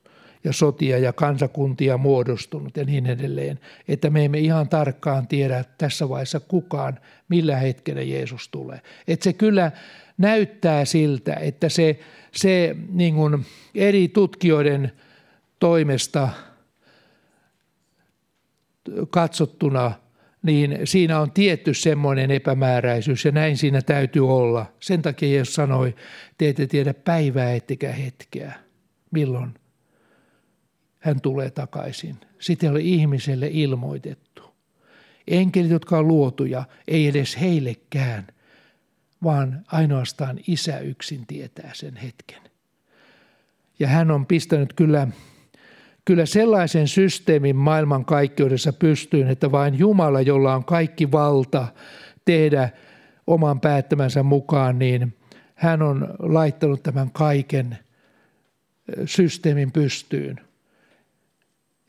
[0.47, 6.10] ja sotia ja kansakuntia muodostunut ja niin edelleen, että me emme ihan tarkkaan tiedä tässä
[6.10, 8.81] vaiheessa kukaan, millä hetkellä Jeesus tulee.
[9.07, 9.71] Että se kyllä
[10.17, 11.99] näyttää siltä, että se,
[12.31, 14.91] se niin kuin eri tutkijoiden
[15.60, 16.29] toimesta
[19.10, 19.91] katsottuna–
[20.43, 24.65] niin siinä on tietty semmoinen epämääräisyys ja näin siinä täytyy olla.
[24.79, 25.95] Sen takia Jeesus sanoi,
[26.38, 28.53] te ette tiedä päivää ettekä hetkeä,
[29.12, 29.53] milloin
[31.08, 32.15] hän tulee takaisin.
[32.39, 34.43] Sitä ei ole ihmiselle ilmoitettu.
[35.28, 38.28] Enkelit, jotka on luotuja, ei edes heillekään,
[39.24, 42.41] vaan ainoastaan isä yksin tietää sen hetken.
[43.80, 45.08] Ja hän on pistänyt kyllä
[46.06, 51.67] kyllä sellaisen systeemin maailmankaikkeudessa pystyyn, että vain Jumala, jolla on kaikki valta
[52.26, 52.70] tehdä
[53.28, 55.13] oman päättämänsä mukaan, niin
[55.56, 57.78] hän on laittanut tämän kaiken
[59.06, 60.46] systeemin pystyyn.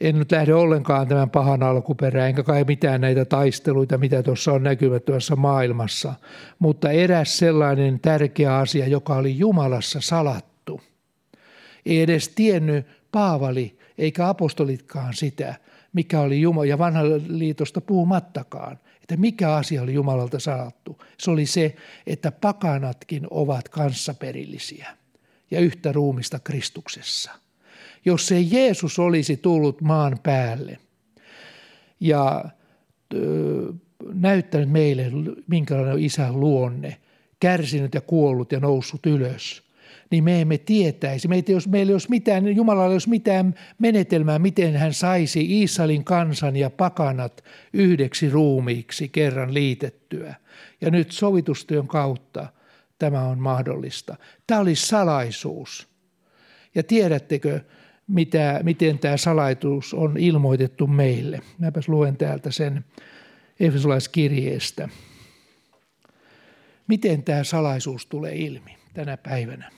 [0.00, 4.62] En nyt lähde ollenkaan tämän pahan alkuperään, enkä kai mitään näitä taisteluita, mitä tuossa on
[4.62, 6.14] näkymättömässä maailmassa.
[6.58, 10.80] Mutta eräs sellainen tärkeä asia, joka oli Jumalassa salattu.
[11.86, 15.54] Ei edes tiennyt Paavali, eikä apostolitkaan sitä,
[15.92, 21.02] mikä oli Jumala, ja vanha liitosta puhumattakaan, että mikä asia oli Jumalalta sanottu.
[21.18, 24.96] Se oli se, että pakanatkin ovat kanssaperillisiä
[25.50, 27.30] ja yhtä ruumista Kristuksessa.
[28.04, 30.78] Jos ei Jeesus olisi tullut maan päälle
[32.00, 32.44] ja
[34.14, 35.12] näyttänyt meille,
[35.46, 36.96] minkälainen on isän luonne,
[37.40, 39.62] kärsinyt ja kuollut ja noussut ylös–
[40.10, 41.28] niin me emme tietäisi.
[41.28, 46.70] Meitä, jos meillä olisi mitään, Jumalalla olisi mitään menetelmää, miten hän saisi Israelin kansan ja
[46.70, 50.34] pakanat yhdeksi ruumiiksi kerran liitettyä.
[50.80, 52.46] Ja nyt sovitustyön kautta
[52.98, 54.16] tämä on mahdollista.
[54.46, 55.88] Tämä oli salaisuus.
[56.74, 57.60] Ja tiedättekö,
[58.08, 61.40] mitä, miten tämä salaitus on ilmoitettu meille.
[61.58, 62.84] Mäpäs luen täältä sen
[63.60, 64.88] Efesolaiskirjeestä.
[66.86, 69.70] Miten tämä salaisuus tulee ilmi tänä päivänä?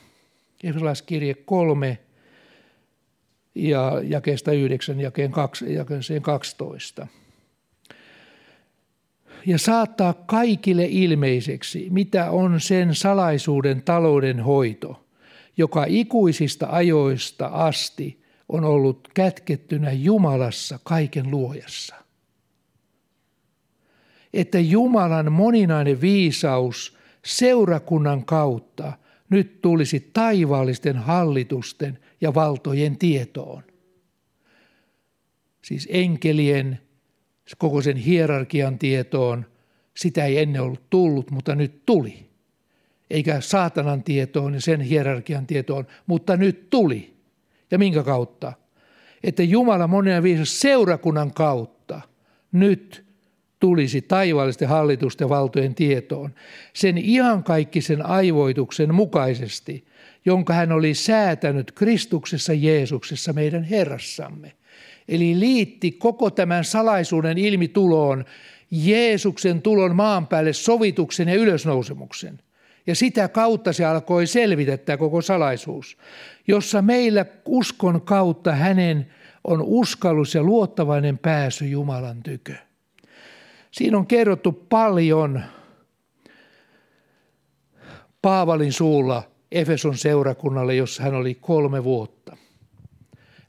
[0.64, 1.98] Efesolaiskirje 3
[3.54, 5.32] ja jakeesta 9 jakeen
[6.22, 7.06] 12.
[9.46, 15.06] Ja saattaa kaikille ilmeiseksi, mitä on sen salaisuuden talouden hoito,
[15.56, 18.19] joka ikuisista ajoista asti
[18.50, 21.94] on ollut kätkettynä Jumalassa kaiken luojassa.
[24.32, 28.92] Että Jumalan moninainen viisaus seurakunnan kautta
[29.30, 33.62] nyt tulisi taivaallisten hallitusten ja valtojen tietoon.
[35.62, 36.80] Siis enkelien,
[37.58, 39.46] koko sen hierarkian tietoon,
[39.96, 42.30] sitä ei ennen ollut tullut, mutta nyt tuli.
[43.10, 47.19] Eikä saatanan tietoon ja sen hierarkian tietoon, mutta nyt tuli.
[47.70, 48.52] Ja minkä kautta?
[49.24, 52.00] Että Jumala monen viisas seurakunnan kautta
[52.52, 53.04] nyt
[53.60, 56.34] tulisi taivaallisten hallitusten valtojen tietoon
[56.72, 59.84] sen iankaikkisen aivoituksen mukaisesti,
[60.24, 64.52] jonka hän oli säätänyt Kristuksessa Jeesuksessa meidän Herrassamme.
[65.08, 68.24] Eli liitti koko tämän salaisuuden ilmituloon
[68.70, 72.40] Jeesuksen tulon maan päälle sovituksen ja ylösnousemuksen.
[72.90, 75.98] Ja sitä kautta se alkoi selvitä tämä koko salaisuus,
[76.48, 79.06] jossa meillä uskon kautta hänen
[79.44, 82.54] on uskallus ja luottavainen pääsy Jumalan tykö.
[83.70, 85.42] Siinä on kerrottu paljon
[88.22, 89.22] Paavalin suulla
[89.52, 92.36] Efeson seurakunnalle, jossa hän oli kolme vuotta.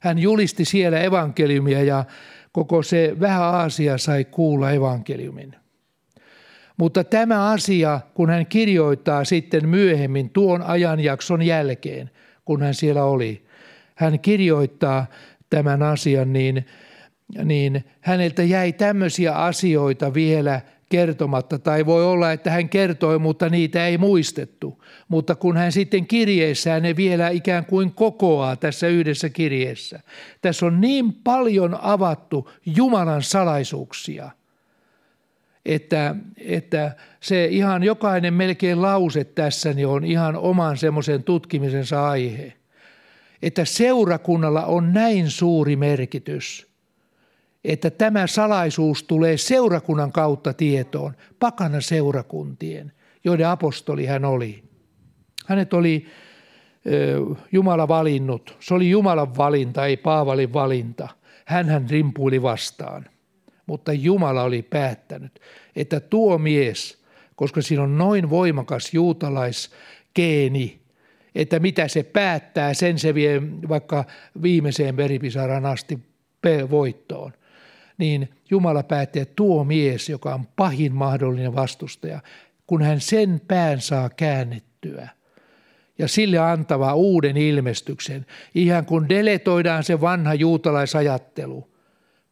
[0.00, 2.04] Hän julisti siellä evankeliumia ja
[2.52, 5.61] koko se vähän Aasia sai kuulla evankeliumin.
[6.76, 12.10] Mutta tämä asia, kun hän kirjoittaa sitten myöhemmin tuon ajanjakson jälkeen,
[12.44, 13.44] kun hän siellä oli,
[13.94, 15.06] hän kirjoittaa
[15.50, 16.66] tämän asian, niin,
[17.44, 23.86] niin häneltä jäi tämmöisiä asioita vielä kertomatta, tai voi olla, että hän kertoi, mutta niitä
[23.86, 24.84] ei muistettu.
[25.08, 30.00] Mutta kun hän sitten kirjeessään ne vielä ikään kuin kokoaa tässä yhdessä kirjeessä.
[30.40, 34.30] Tässä on niin paljon avattu Jumalan salaisuuksia,
[35.66, 42.52] että, että se ihan jokainen melkein lause tässä niin on ihan oman semmoisen tutkimisensa aihe.
[43.42, 46.66] Että seurakunnalla on näin suuri merkitys–
[47.64, 52.92] että tämä salaisuus tulee seurakunnan kautta tietoon, pakana seurakuntien,
[53.24, 54.64] joiden apostoli hän oli.
[55.46, 56.06] Hänet oli
[57.52, 58.56] Jumala valinnut.
[58.60, 61.08] Se oli Jumalan valinta, ei Paavalin valinta.
[61.44, 63.06] hän rimpuili vastaan.
[63.66, 65.40] Mutta Jumala oli päättänyt,
[65.76, 67.02] että tuo mies,
[67.36, 70.80] koska siinä on noin voimakas juutalaiskeeni,
[71.34, 74.04] että mitä se päättää, sen se vie vaikka
[74.42, 75.98] viimeiseen veripisaran asti
[76.70, 77.32] voittoon.
[77.98, 82.20] Niin Jumala päätti, että tuo mies, joka on pahin mahdollinen vastustaja,
[82.66, 85.08] kun hän sen pään saa käännettyä
[85.98, 91.71] ja sille antava uuden ilmestyksen, ihan kun deletoidaan se vanha juutalaisajattelu,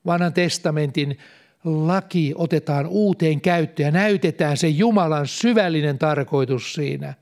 [0.06, 1.18] vanhan testamentin
[1.64, 7.14] laki otetaan uuteen käyttöön ja näytetään se Jumalan syvällinen tarkoitus siinä.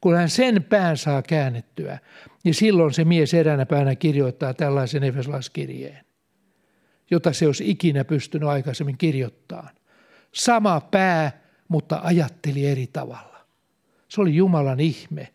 [0.00, 1.98] Kun hän sen pään saa käännettyä,
[2.44, 6.04] niin silloin se mies eräänä päivänä kirjoittaa tällaisen Efesolaiskirjeen
[7.10, 9.70] jota se olisi ikinä pystynyt aikaisemmin kirjoittamaan.
[10.32, 13.46] Sama pää, mutta ajatteli eri tavalla.
[14.08, 15.28] Se oli Jumalan ihme.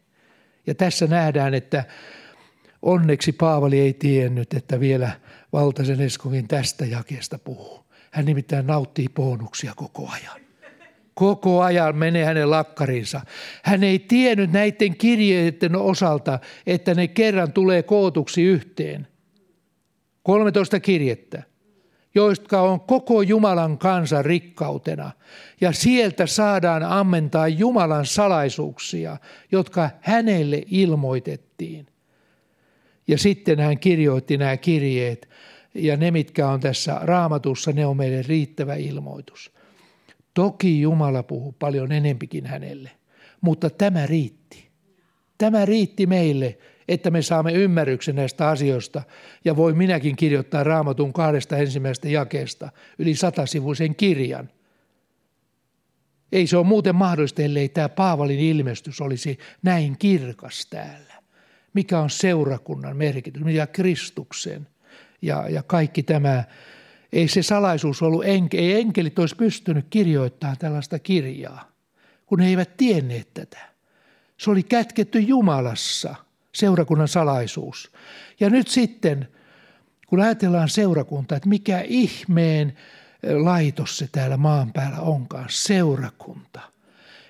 [0.68, 1.84] Ja tässä nähdään, että
[2.86, 5.12] onneksi Paavali ei tiennyt, että vielä
[5.54, 7.86] Valtaisen Eskokin tästä jakeesta puhuu.
[8.12, 10.42] Hän nimittäin nauttii bonuksia koko ajan.
[11.14, 13.22] Koko ajan menee hänen lakkarinsa.
[13.64, 19.08] Hän ei tiennyt näiden kirjeiden osalta, että ne kerran tulee kootuksi yhteen.
[20.24, 21.44] 13 kirjettä
[22.16, 25.12] joista on koko Jumalan kansan rikkautena.
[25.62, 29.18] Ja sieltä saadaan ammentaa Jumalan salaisuuksia,
[29.52, 31.88] jotka hänelle ilmoitettiin.
[33.08, 35.30] Ja sitten hän kirjoitti nämä kirjeet,
[35.74, 39.52] ja ne, mitkä on tässä raamatussa, ne on meille riittävä ilmoitus.
[40.34, 42.92] Toki Jumala puhuu paljon enempikin hänelle,
[43.42, 44.70] mutta tämä riitti.
[45.38, 49.04] Tämä riitti meille, että me saamme ymmärryksen näistä asioista.
[49.46, 54.50] Ja voi minäkin kirjoittaa raamatun kahdesta ensimmäisestä jakeesta yli satasivuisen kirjan.
[56.32, 61.05] Ei se ole muuten mahdollista, ellei tämä Paavalin ilmestys olisi näin kirkas täällä.
[61.76, 64.68] Mikä on seurakunnan merkitys, mikä Kristuksen
[65.22, 66.44] ja, ja kaikki tämä.
[67.14, 71.72] Ei se salaisuus ollut, enke, ei enkelit olisi pystynyt kirjoittamaan tällaista kirjaa,
[72.26, 73.60] kun he eivät tienneet tätä.
[74.38, 76.16] Se oli kätketty Jumalassa–
[76.56, 77.92] seurakunnan salaisuus.
[78.40, 79.28] Ja nyt sitten,
[80.08, 82.78] kun ajatellaan seurakunta, että mikä ihmeen
[83.24, 86.45] laitos se täällä maan päällä onkaan, seurakunta–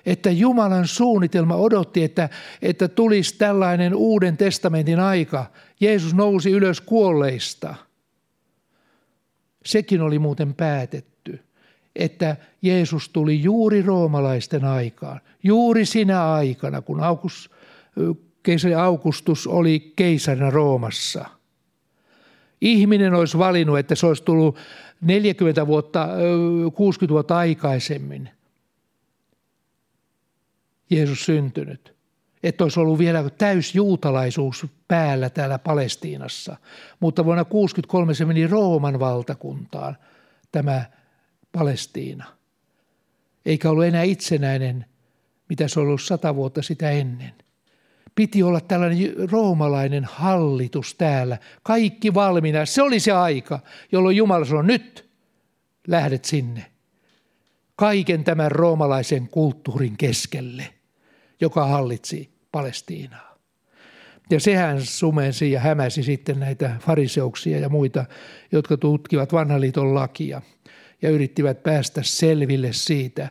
[0.05, 2.29] että Jumalan suunnitelma odotti, että,
[2.61, 5.45] että tulisi tällainen uuden testamentin aika.
[5.79, 7.75] Jeesus nousi ylös kuolleista.
[9.65, 11.39] Sekin oli muuten päätetty,
[11.95, 15.21] että Jeesus tuli juuri roomalaisten aikaan.
[15.43, 17.51] Juuri sinä aikana, kun August,
[18.43, 21.25] keisari Augustus oli keisarina Roomassa.
[22.61, 24.57] Ihminen olisi valinnut, että se olisi tullut
[25.01, 26.07] 40 vuotta,
[26.73, 28.29] 60 vuotta aikaisemmin.
[30.89, 31.95] Jeesus syntynyt.
[32.43, 36.57] Että olisi ollut vielä täysjuutalaisuus päällä täällä Palestiinassa.
[36.99, 39.97] Mutta vuonna 1963 se meni Rooman valtakuntaan,
[40.51, 40.85] tämä
[41.51, 42.25] Palestiina.
[43.45, 44.85] Eikä ollut enää itsenäinen,
[45.49, 47.33] mitä se ollut sata vuotta sitä ennen.
[48.15, 52.65] Piti olla tällainen roomalainen hallitus täällä, kaikki valmiina.
[52.65, 53.59] Se oli se aika,
[53.91, 55.09] jolloin Jumala sanoi, nyt
[55.87, 56.65] lähdet sinne
[57.75, 60.74] kaiken tämän roomalaisen kulttuurin keskelle
[61.41, 63.35] joka hallitsi Palestiinaa.
[64.29, 68.05] Ja sehän sumensi ja hämäsi sitten näitä fariseuksia ja muita,
[68.51, 70.41] jotka tutkivat vanhan liiton lakia
[71.01, 73.29] ja yrittivät päästä selville siitä,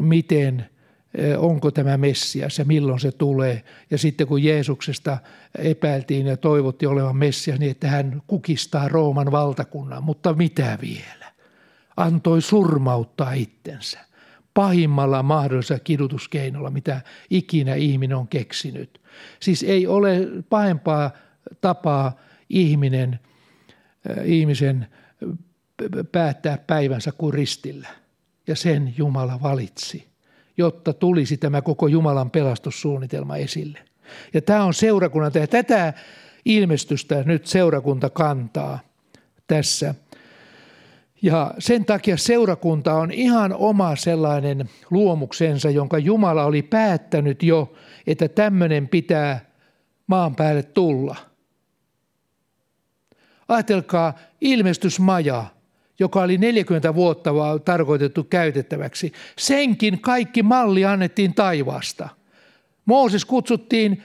[0.00, 0.66] miten
[1.14, 3.62] eh, onko tämä Messias ja milloin se tulee.
[3.90, 5.18] Ja sitten kun Jeesuksesta
[5.58, 11.32] epäiltiin ja toivottiin olevan Messias, niin että hän kukistaa Rooman valtakunnan, mutta mitä vielä?
[11.96, 13.98] Antoi surmauttaa itsensä
[14.54, 17.00] pahimmalla mahdollisella kidutuskeinolla, mitä
[17.30, 19.00] ikinä ihminen on keksinyt.
[19.40, 21.10] Siis ei ole pahempaa
[21.60, 22.16] tapaa
[22.48, 23.20] ihminen,
[24.10, 24.86] äh, ihmisen
[26.12, 27.88] päättää päivänsä kuin ristillä.
[28.46, 30.08] Ja sen Jumala valitsi,
[30.56, 33.78] jotta tulisi tämä koko Jumalan pelastussuunnitelma esille.
[34.34, 35.92] Ja tämä on seurakunnan, ja tätä
[36.44, 38.78] ilmestystä nyt seurakunta kantaa
[39.46, 39.94] tässä–
[41.22, 47.72] ja sen takia seurakunta on ihan oma sellainen luomuksensa, jonka Jumala oli päättänyt jo,
[48.06, 49.40] että tämmöinen pitää
[50.06, 51.16] maan päälle tulla.
[53.48, 55.44] Ajatelkaa ilmestysmaja,
[55.98, 57.30] joka oli 40 vuotta
[57.64, 59.12] tarkoitettu käytettäväksi.
[59.38, 62.08] Senkin kaikki malli annettiin taivaasta.
[62.84, 64.02] Mooses kutsuttiin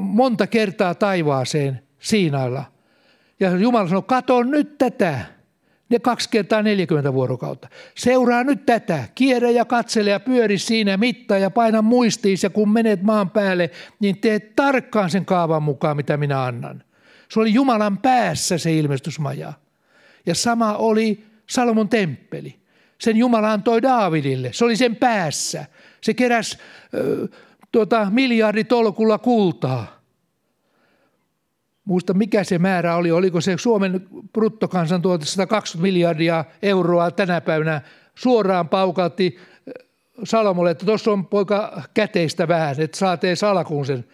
[0.00, 2.64] monta kertaa taivaaseen Siinailla.
[3.40, 5.24] Ja Jumala sanoi, kato nyt tätä
[5.92, 7.68] ne kaksi kertaa 40 vuorokautta.
[7.94, 12.72] Seuraa nyt tätä, kierrä ja katsele ja pyöri siinä mitta ja paina muistiis ja kun
[12.72, 13.70] menet maan päälle,
[14.00, 16.82] niin teet tarkkaan sen kaavan mukaan, mitä minä annan.
[17.30, 19.52] Se oli Jumalan päässä se ilmestysmaja.
[20.26, 22.62] Ja sama oli Salomon temppeli.
[23.00, 25.66] Sen Jumala antoi Daavidille, se oli sen päässä.
[26.00, 27.28] Se keräsi äh,
[27.72, 30.01] tuota, miljarditolkulla kultaa
[31.84, 37.80] muista mikä se määrä oli, oliko se Suomen bruttokansantuote 120 miljardia euroa tänä päivänä
[38.14, 39.88] suoraan paukautti äh,
[40.24, 44.04] Salomolle, että tuossa on poika käteistä vähän, että saa tee salkuun sen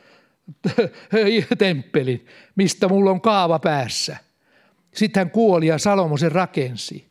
[1.58, 4.16] temppelin, mistä mulla on kaava päässä.
[4.94, 7.08] Sitten hän kuoli ja Salomo sen rakensi.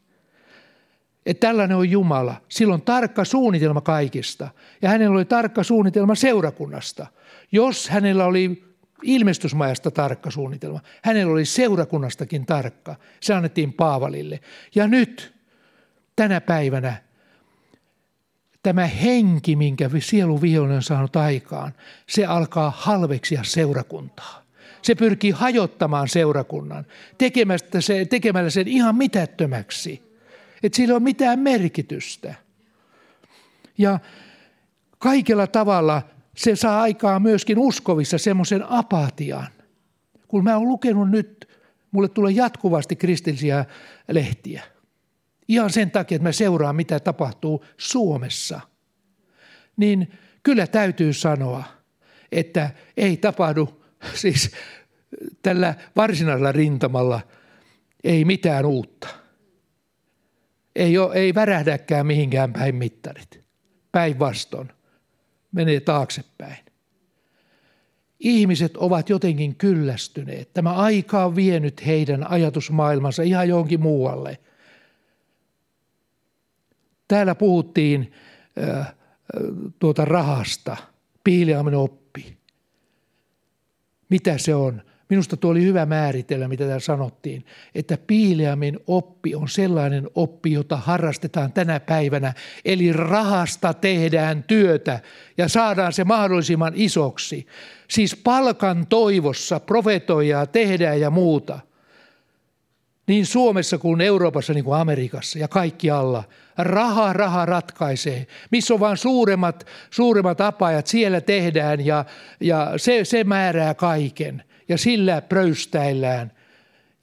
[1.26, 2.36] Että tällainen on Jumala.
[2.50, 4.48] Sillä on tarkka suunnitelma kaikista.
[4.82, 7.08] Ja hänellä oli tarkka suunnitelma seurakunnasta.
[7.52, 8.67] Jos hänellä oli
[9.04, 10.80] ilmestysmajasta tarkka suunnitelma.
[11.04, 12.96] Hänellä oli seurakunnastakin tarkka.
[13.20, 14.40] Se annettiin Paavalille.
[14.76, 15.34] Ja nyt,
[16.16, 16.96] tänä päivänä,
[18.64, 21.74] tämä henki, minkä sielu vihollinen on saanut aikaan,
[22.08, 24.44] se alkaa halveksia seurakuntaa.
[24.82, 26.86] Se pyrkii hajottamaan seurakunnan,
[27.18, 30.18] tekemästä se, tekemällä sen ihan mitättömäksi.
[30.64, 32.36] Että sillä on mitään merkitystä.
[33.78, 34.00] Ja
[35.00, 36.02] kaikella tavalla–
[36.38, 39.48] se saa aikaa myöskin uskovissa semmoisen apatian.
[40.28, 41.50] Kun mä oon lukenut nyt,
[41.92, 43.66] mulle tulee jatkuvasti kristillisiä
[44.08, 44.64] lehtiä.
[45.48, 48.60] Ihan sen takia, että mä seuraan, mitä tapahtuu Suomessa.
[49.78, 50.12] Niin
[50.44, 51.64] kyllä täytyy sanoa,
[52.32, 53.84] että ei tapahdu
[54.22, 54.52] siis
[55.42, 57.22] tällä varsinaisella rintamalla
[58.04, 59.08] ei mitään uutta.
[60.76, 63.44] Ei, ole, ei värähdäkään mihinkään päin mittarit.
[63.92, 64.77] Päinvastoin
[65.52, 66.66] menee taaksepäin.
[68.20, 70.54] Ihmiset ovat jotenkin kyllästyneet.
[70.54, 74.40] Tämä aika on vienyt heidän ajatusmaailmansa ihan johonkin muualle.
[77.08, 78.12] Täällä puhuttiin
[78.78, 78.96] äh,
[79.80, 80.78] tuota rahasta.
[81.24, 82.38] Piileamen oppi.
[84.10, 84.82] Mitä se on?
[85.10, 87.46] Minusta tuo oli hyvä määritellä, mitä täällä sanottiin,
[87.76, 92.34] että Piileamin oppi on sellainen oppi, jota harrastetaan tänä päivänä.
[92.66, 95.00] Eli rahasta tehdään työtä
[95.38, 97.48] ja saadaan se mahdollisimman isoksi.
[97.88, 101.60] Siis palkan toivossa profetoijaa tehdään ja muuta.
[103.08, 106.24] Niin Suomessa kuin Euroopassa niin kuin Amerikassa ja kaikkialla.
[106.58, 108.28] Raha, raha ratkaisee.
[108.52, 112.06] Missä on vain suuremmat, suuremmat apajat, siellä tehdään ja,
[112.40, 116.32] ja se, se määrää kaiken ja sillä pröystäillään.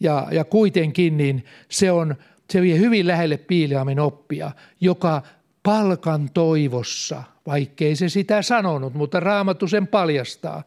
[0.00, 2.14] Ja, ja kuitenkin niin se, on,
[2.50, 4.50] se vie hyvin lähelle Piiliamin oppia,
[4.80, 5.22] joka
[5.62, 10.62] palkan toivossa, vaikkei se sitä sanonut, mutta raamattu sen paljastaa,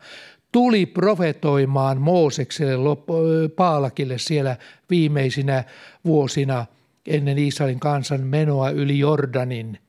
[0.52, 2.98] tuli profetoimaan Moosekselle
[3.56, 4.56] Paalakille siellä
[4.90, 5.64] viimeisinä
[6.06, 6.66] vuosina
[7.06, 9.80] ennen Israelin kansan menoa yli Jordanin–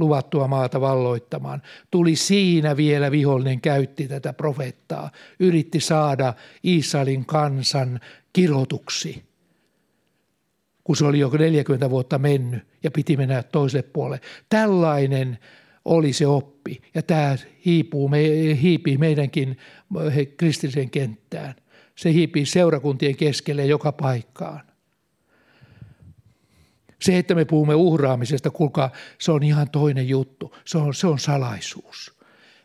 [0.00, 1.62] luvattua maata valloittamaan.
[1.90, 8.00] Tuli siinä vielä vihollinen käytti tätä profeettaa, yritti saada Israelin kansan
[8.32, 9.24] kirotuksi,
[10.84, 14.20] kun se oli jo 40 vuotta mennyt ja piti mennä toiselle puolelle.
[14.48, 15.38] Tällainen
[15.84, 17.36] oli se oppi ja tämä
[17.66, 18.18] hiipuu, me,
[18.62, 19.58] hiipii meidänkin
[20.36, 21.54] kristilliseen kenttään.
[21.96, 24.69] Se hiipii seurakuntien keskelle joka paikkaan.
[27.00, 30.56] Se, että me puhumme uhraamisesta, kuulkaa, se on ihan toinen juttu.
[30.64, 32.20] Se on, se on salaisuus.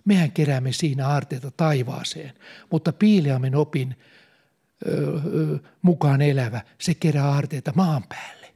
[0.05, 2.33] Mehän keräämme siinä aarteita taivaaseen,
[2.71, 3.95] mutta Piileamen opin
[4.87, 8.47] ö, ö, mukaan elävä, se kerää aarteita maan päälle.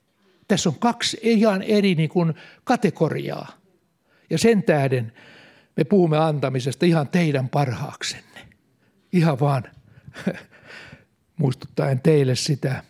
[0.47, 3.47] Tässä on kaksi ihan eri niin kuin, kategoriaa.
[4.29, 5.13] Ja sen tähden
[5.77, 8.47] me puhumme antamisesta ihan teidän parhaaksenne.
[9.13, 9.63] Ihan vaan
[11.37, 12.83] muistuttaen teille sitä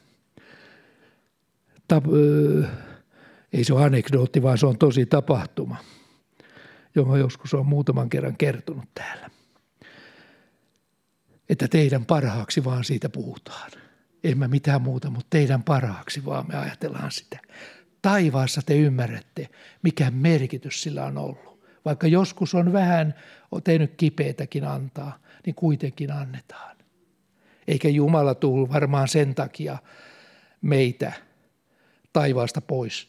[1.90, 2.04] tap,
[3.54, 5.76] ei se ole anekdootti, vaan se on tosi tapahtuma,
[6.96, 9.30] jonka joskus on muutaman kerran kertonut täällä.
[11.50, 13.72] Että teidän parhaaksi vaan siitä puhutaan.
[14.24, 17.40] En mä mitään muuta, mutta teidän parhaaksi vaan me ajatellaan sitä.
[18.02, 19.50] Taivaassa te ymmärrätte,
[19.84, 21.60] mikä merkitys sillä on ollut.
[21.86, 23.16] Vaikka joskus on vähän
[23.52, 26.78] on tehnyt kipeätäkin antaa, niin kuitenkin annetaan.
[27.68, 29.78] Eikä Jumala tule varmaan sen takia
[30.62, 31.14] meitä–
[32.20, 33.08] taivaasta pois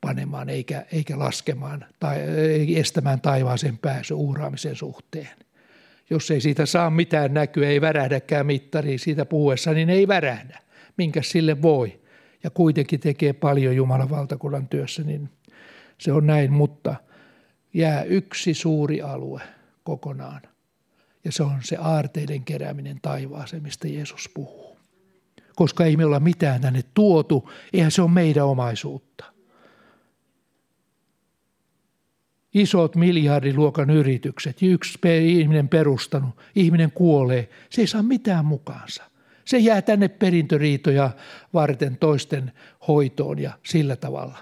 [0.00, 2.18] panemaan eikä, eikä laskemaan tai
[2.76, 5.36] estämään taivaaseen pääsy uuraamisen suhteen.
[6.10, 10.58] Jos ei siitä saa mitään näkyä, ei värähdäkään mittari siitä puhuessa, niin ei värähdä.
[10.96, 12.00] Minkä sille voi?
[12.44, 15.30] Ja kuitenkin tekee paljon Jumalan valtakunnan työssä, niin
[15.98, 16.94] se on näin, mutta
[17.74, 19.40] jää yksi suuri alue
[19.82, 20.42] kokonaan.
[21.24, 24.65] Ja se on se aarteiden kerääminen taivaaseen, mistä Jeesus puhuu
[25.56, 29.24] koska ei me olla mitään tänne tuotu, eihän se ole meidän omaisuutta.
[32.54, 39.04] Isot miljardiluokan yritykset, yksi ihminen perustanut, ihminen kuolee, se ei saa mitään mukaansa.
[39.44, 41.10] Se jää tänne perintöriitoja
[41.54, 42.52] varten toisten
[42.88, 44.38] hoitoon ja sillä tavalla.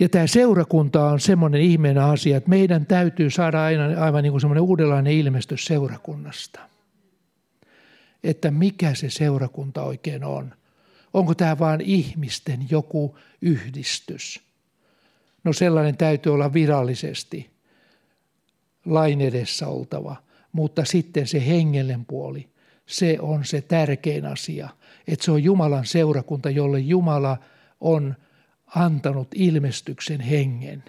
[0.00, 4.40] Ja tämä seurakunta on semmoinen ihmeen asia, että meidän täytyy saada aina aivan niin kuin
[4.40, 6.60] semmoinen uudenlainen ilmestys seurakunnasta
[8.24, 10.54] että mikä se seurakunta oikein on.
[11.14, 14.40] Onko tämä vain ihmisten joku yhdistys?
[15.44, 17.50] No sellainen täytyy olla virallisesti
[18.84, 20.16] lain edessä oltava,
[20.52, 22.48] mutta sitten se hengellen puoli,
[22.86, 24.68] se on se tärkein asia,
[25.08, 27.38] että se on Jumalan seurakunta, jolle Jumala
[27.80, 28.14] on
[28.66, 30.84] antanut ilmestyksen hengen.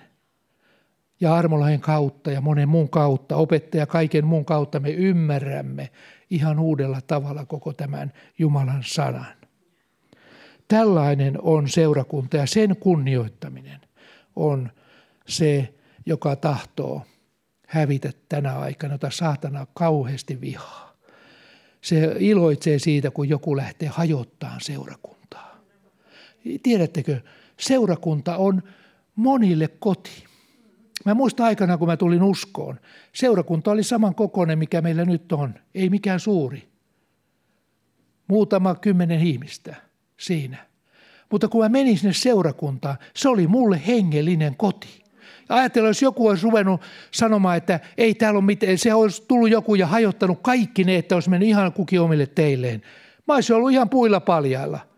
[1.21, 5.89] Ja armolahen kautta ja monen muun kautta, opettaja kaiken muun kautta me ymmärrämme,
[6.29, 9.39] ihan uudella tavalla koko tämän Jumalan sanan.
[10.67, 13.79] Tällainen on seurakunta ja sen kunnioittaminen
[14.35, 14.69] on
[15.27, 15.73] se,
[16.05, 17.01] joka tahtoo
[17.67, 20.93] hävitä tänä aikana, jota saatana kauheasti vihaa.
[21.81, 25.59] Se iloitsee siitä, kun joku lähtee hajottaan seurakuntaa.
[26.63, 27.21] Tiedättekö,
[27.59, 28.63] seurakunta on
[29.15, 30.28] monille koti.
[31.05, 32.79] Mä muistan aikana, kun mä tulin uskoon,
[33.13, 35.53] seurakunta oli saman kokoinen, mikä meillä nyt on.
[35.75, 36.69] Ei mikään suuri.
[38.27, 39.75] Muutama kymmenen ihmistä
[40.17, 40.57] siinä.
[41.31, 45.03] Mutta kun mä menin sinne seurakuntaan, se oli mulle hengellinen koti.
[45.49, 46.81] Ajatellaan, jos joku olisi ruvennut
[47.11, 51.15] sanomaan, että ei täällä ole mitään, se olisi tullut joku ja hajottanut kaikki ne, että
[51.15, 52.81] olisi mennyt ihan kukin omille teilleen.
[53.27, 54.88] Mä olisin ollut ihan puilla paljailla.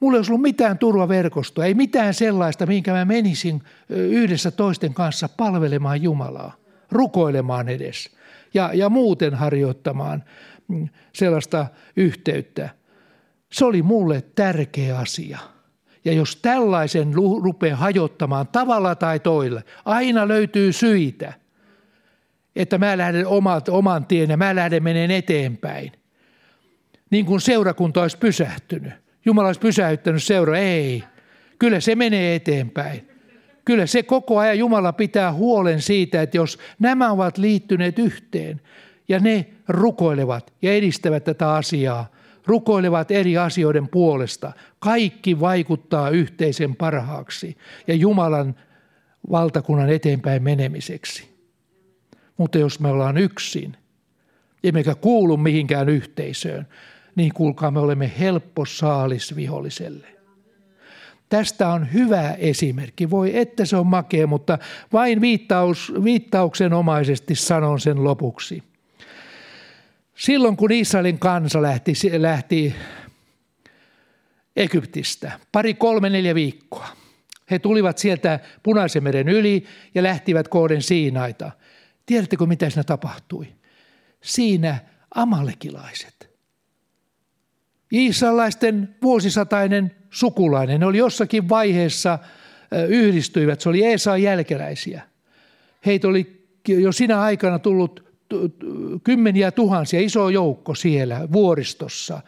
[0.00, 5.28] Mulla ei olisi ollut mitään turvaverkostoa, ei mitään sellaista, minkä mä menisin yhdessä toisten kanssa
[5.28, 6.54] palvelemaan Jumalaa,
[6.90, 8.10] rukoilemaan edes
[8.54, 10.24] ja, ja muuten harjoittamaan
[10.68, 12.70] mm, sellaista yhteyttä.
[13.52, 15.38] Se oli mulle tärkeä asia.
[16.04, 21.32] Ja jos tällaisen rupeaa hajottamaan tavalla tai toille, aina löytyy syitä.
[22.56, 25.92] että mä lähden omat, oman tien ja mä lähden menen eteenpäin.
[27.10, 29.07] Niin kuin seurakunta olisi pysähtynyt.
[29.24, 30.58] Jumala olisi pysäyttänyt seura.
[30.58, 31.04] Ei.
[31.58, 33.08] Kyllä se menee eteenpäin.
[33.64, 38.60] Kyllä se koko ajan Jumala pitää huolen siitä, että jos nämä ovat liittyneet yhteen
[39.08, 42.10] ja ne rukoilevat ja edistävät tätä asiaa,
[42.46, 47.56] rukoilevat eri asioiden puolesta, kaikki vaikuttaa yhteisen parhaaksi
[47.86, 48.54] ja Jumalan
[49.30, 51.28] valtakunnan eteenpäin menemiseksi.
[52.36, 53.76] Mutta jos me ollaan yksin,
[54.64, 56.66] emmekä kuulu mihinkään yhteisöön,
[57.18, 60.06] niin kuulkaa me olemme helppo saalis viholliselle.
[61.28, 63.10] Tästä on hyvä esimerkki.
[63.10, 64.58] Voi että se on makea, mutta
[64.92, 68.62] vain viittaus, viittauksenomaisesti sanon sen lopuksi.
[70.14, 72.74] Silloin kun Israelin kansa lähti, lähti
[74.56, 76.88] Egyptistä, pari, kolme, neljä viikkoa.
[77.50, 79.64] He tulivat sieltä Punaisen meren yli
[79.94, 81.50] ja lähtivät kohden Siinaita.
[82.06, 83.46] Tiedättekö, mitä siinä tapahtui?
[84.22, 84.78] Siinä
[85.14, 86.27] amalekilaiset.
[87.92, 90.80] Israelaisten vuosisatainen sukulainen.
[90.80, 92.18] Ne oli jossakin vaiheessa
[92.88, 93.60] yhdistyivät.
[93.60, 95.02] Se oli Eesaan jälkeläisiä.
[95.86, 98.08] Heitä oli jo sinä aikana tullut
[99.04, 102.20] kymmeniä tuhansia, iso joukko siellä vuoristossa.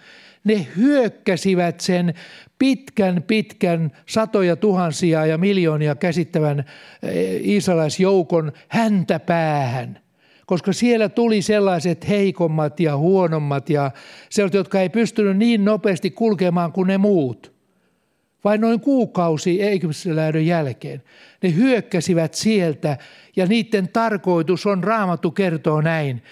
[0.44, 2.14] Ne hyökkäsivät sen
[2.58, 6.64] pitkän, pitkän satoja tuhansia ja miljoonia käsittävän
[7.40, 9.99] israelaisjoukon häntä päähän.
[10.50, 13.90] Koska siellä tuli sellaiset heikommat ja huonommat ja
[14.30, 17.52] sellaiset, jotka ei pystynyt niin nopeasti kulkemaan kuin ne muut.
[18.44, 21.02] Vain noin kuukausi Egyptistä lähdön jälkeen.
[21.42, 22.98] Ne hyökkäsivät sieltä
[23.36, 26.22] ja niiden tarkoitus on, Raamattu kertoo näin,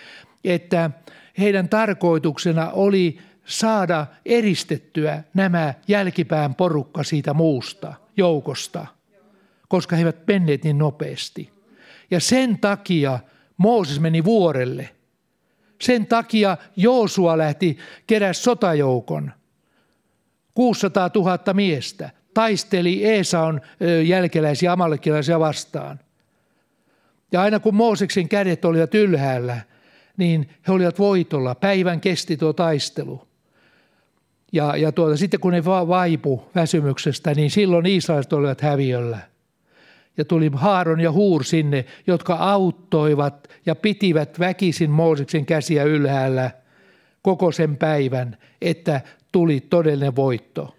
[0.45, 0.91] että
[1.39, 8.87] heidän tarkoituksena oli saada eristettyä nämä jälkipään porukka siitä muusta joukosta,
[9.69, 11.51] koska he eivät menneet niin nopeasti.
[12.11, 13.19] Ja sen takia
[13.59, 14.89] Mooses meni vuorelle.
[15.81, 19.33] Sen takia Joosua lähti keräs sotajoukon.
[20.55, 23.61] 600 000 miestä taisteli Eesaon
[24.05, 26.01] jälkeläisiä amallekilaisia vastaan.
[27.33, 29.61] Ja aina kun Mooseksen kädet olivat ylhäällä,
[30.17, 31.55] niin he olivat voitolla.
[31.55, 33.29] Päivän kesti tuo taistelu.
[34.53, 39.19] Ja, ja tuota, sitten kun ne vaipu väsymyksestä, niin silloin Israelit olivat häviöllä.
[40.19, 46.51] Ja tuli Haaron ja Huur sinne, jotka auttoivat ja pitivät väkisin Mooseksen käsiä ylhäällä
[47.23, 49.01] koko sen päivän, että
[49.33, 50.75] tuli todellinen voitto.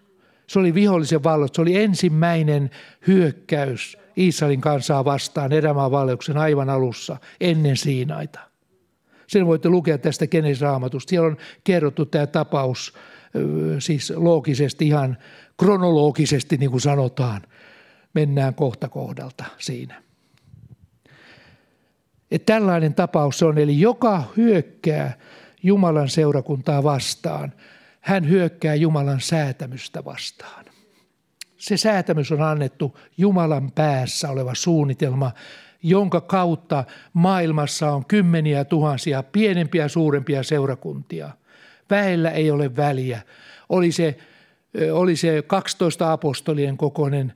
[0.47, 2.69] Se oli vihollisen vallot, se oli ensimmäinen
[3.07, 8.39] hyökkäys Israelin kansaa vastaan erämaan valleuksen aivan alussa ennen Siinaita.
[9.27, 11.09] Sen voitte lukea tästä Kenes-raamatusta.
[11.09, 12.93] Siellä on kerrottu tämä tapaus
[13.79, 15.17] siis loogisesti, ihan
[15.57, 17.41] kronologisesti niin kuin sanotaan.
[18.13, 20.03] Mennään kohta kohdalta siinä.
[22.31, 25.17] Et tällainen tapaus se on, eli joka hyökkää
[25.63, 27.53] Jumalan seurakuntaa vastaan,
[28.01, 30.65] hän hyökkää Jumalan säätämystä vastaan.
[31.57, 35.31] Se säätämys on annettu Jumalan päässä oleva suunnitelma,
[35.83, 36.83] jonka kautta
[37.13, 41.29] maailmassa on kymmeniä tuhansia pienempiä suurempia seurakuntia.
[41.89, 43.21] Väellä ei ole väliä.
[43.69, 44.17] Oli se,
[44.91, 47.33] oli se 12 apostolien kokoinen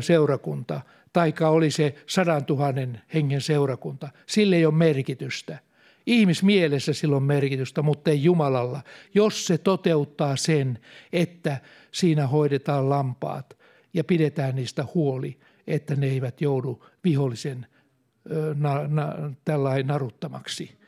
[0.00, 0.80] seurakunta,
[1.12, 4.08] taika oli se sadan tuhannen hengen seurakunta.
[4.26, 5.58] Sille ei ole merkitystä.
[6.06, 8.82] Ihmismielessä sillä on merkitystä, mutta ei Jumalalla,
[9.14, 10.78] jos se toteuttaa sen,
[11.12, 11.60] että
[11.92, 13.58] siinä hoidetaan lampaat
[13.94, 17.66] ja pidetään niistä huoli, että ne eivät joudu vihollisen
[18.54, 19.14] na, na,
[19.44, 20.78] tällainen naruttamaksi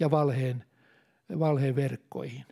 [0.00, 0.64] ja valheen,
[1.38, 2.44] valheen verkkoihin.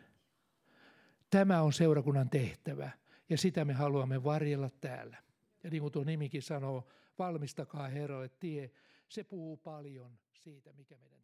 [1.30, 2.90] Tämä on seurakunnan tehtävä
[3.28, 5.23] ja sitä me haluamme varjella täällä.
[5.64, 6.88] Ja niin kuin tuo nimikin sanoo,
[7.18, 8.70] valmistakaa Herralle tie,
[9.08, 11.23] se puhuu paljon siitä, mikä meidän.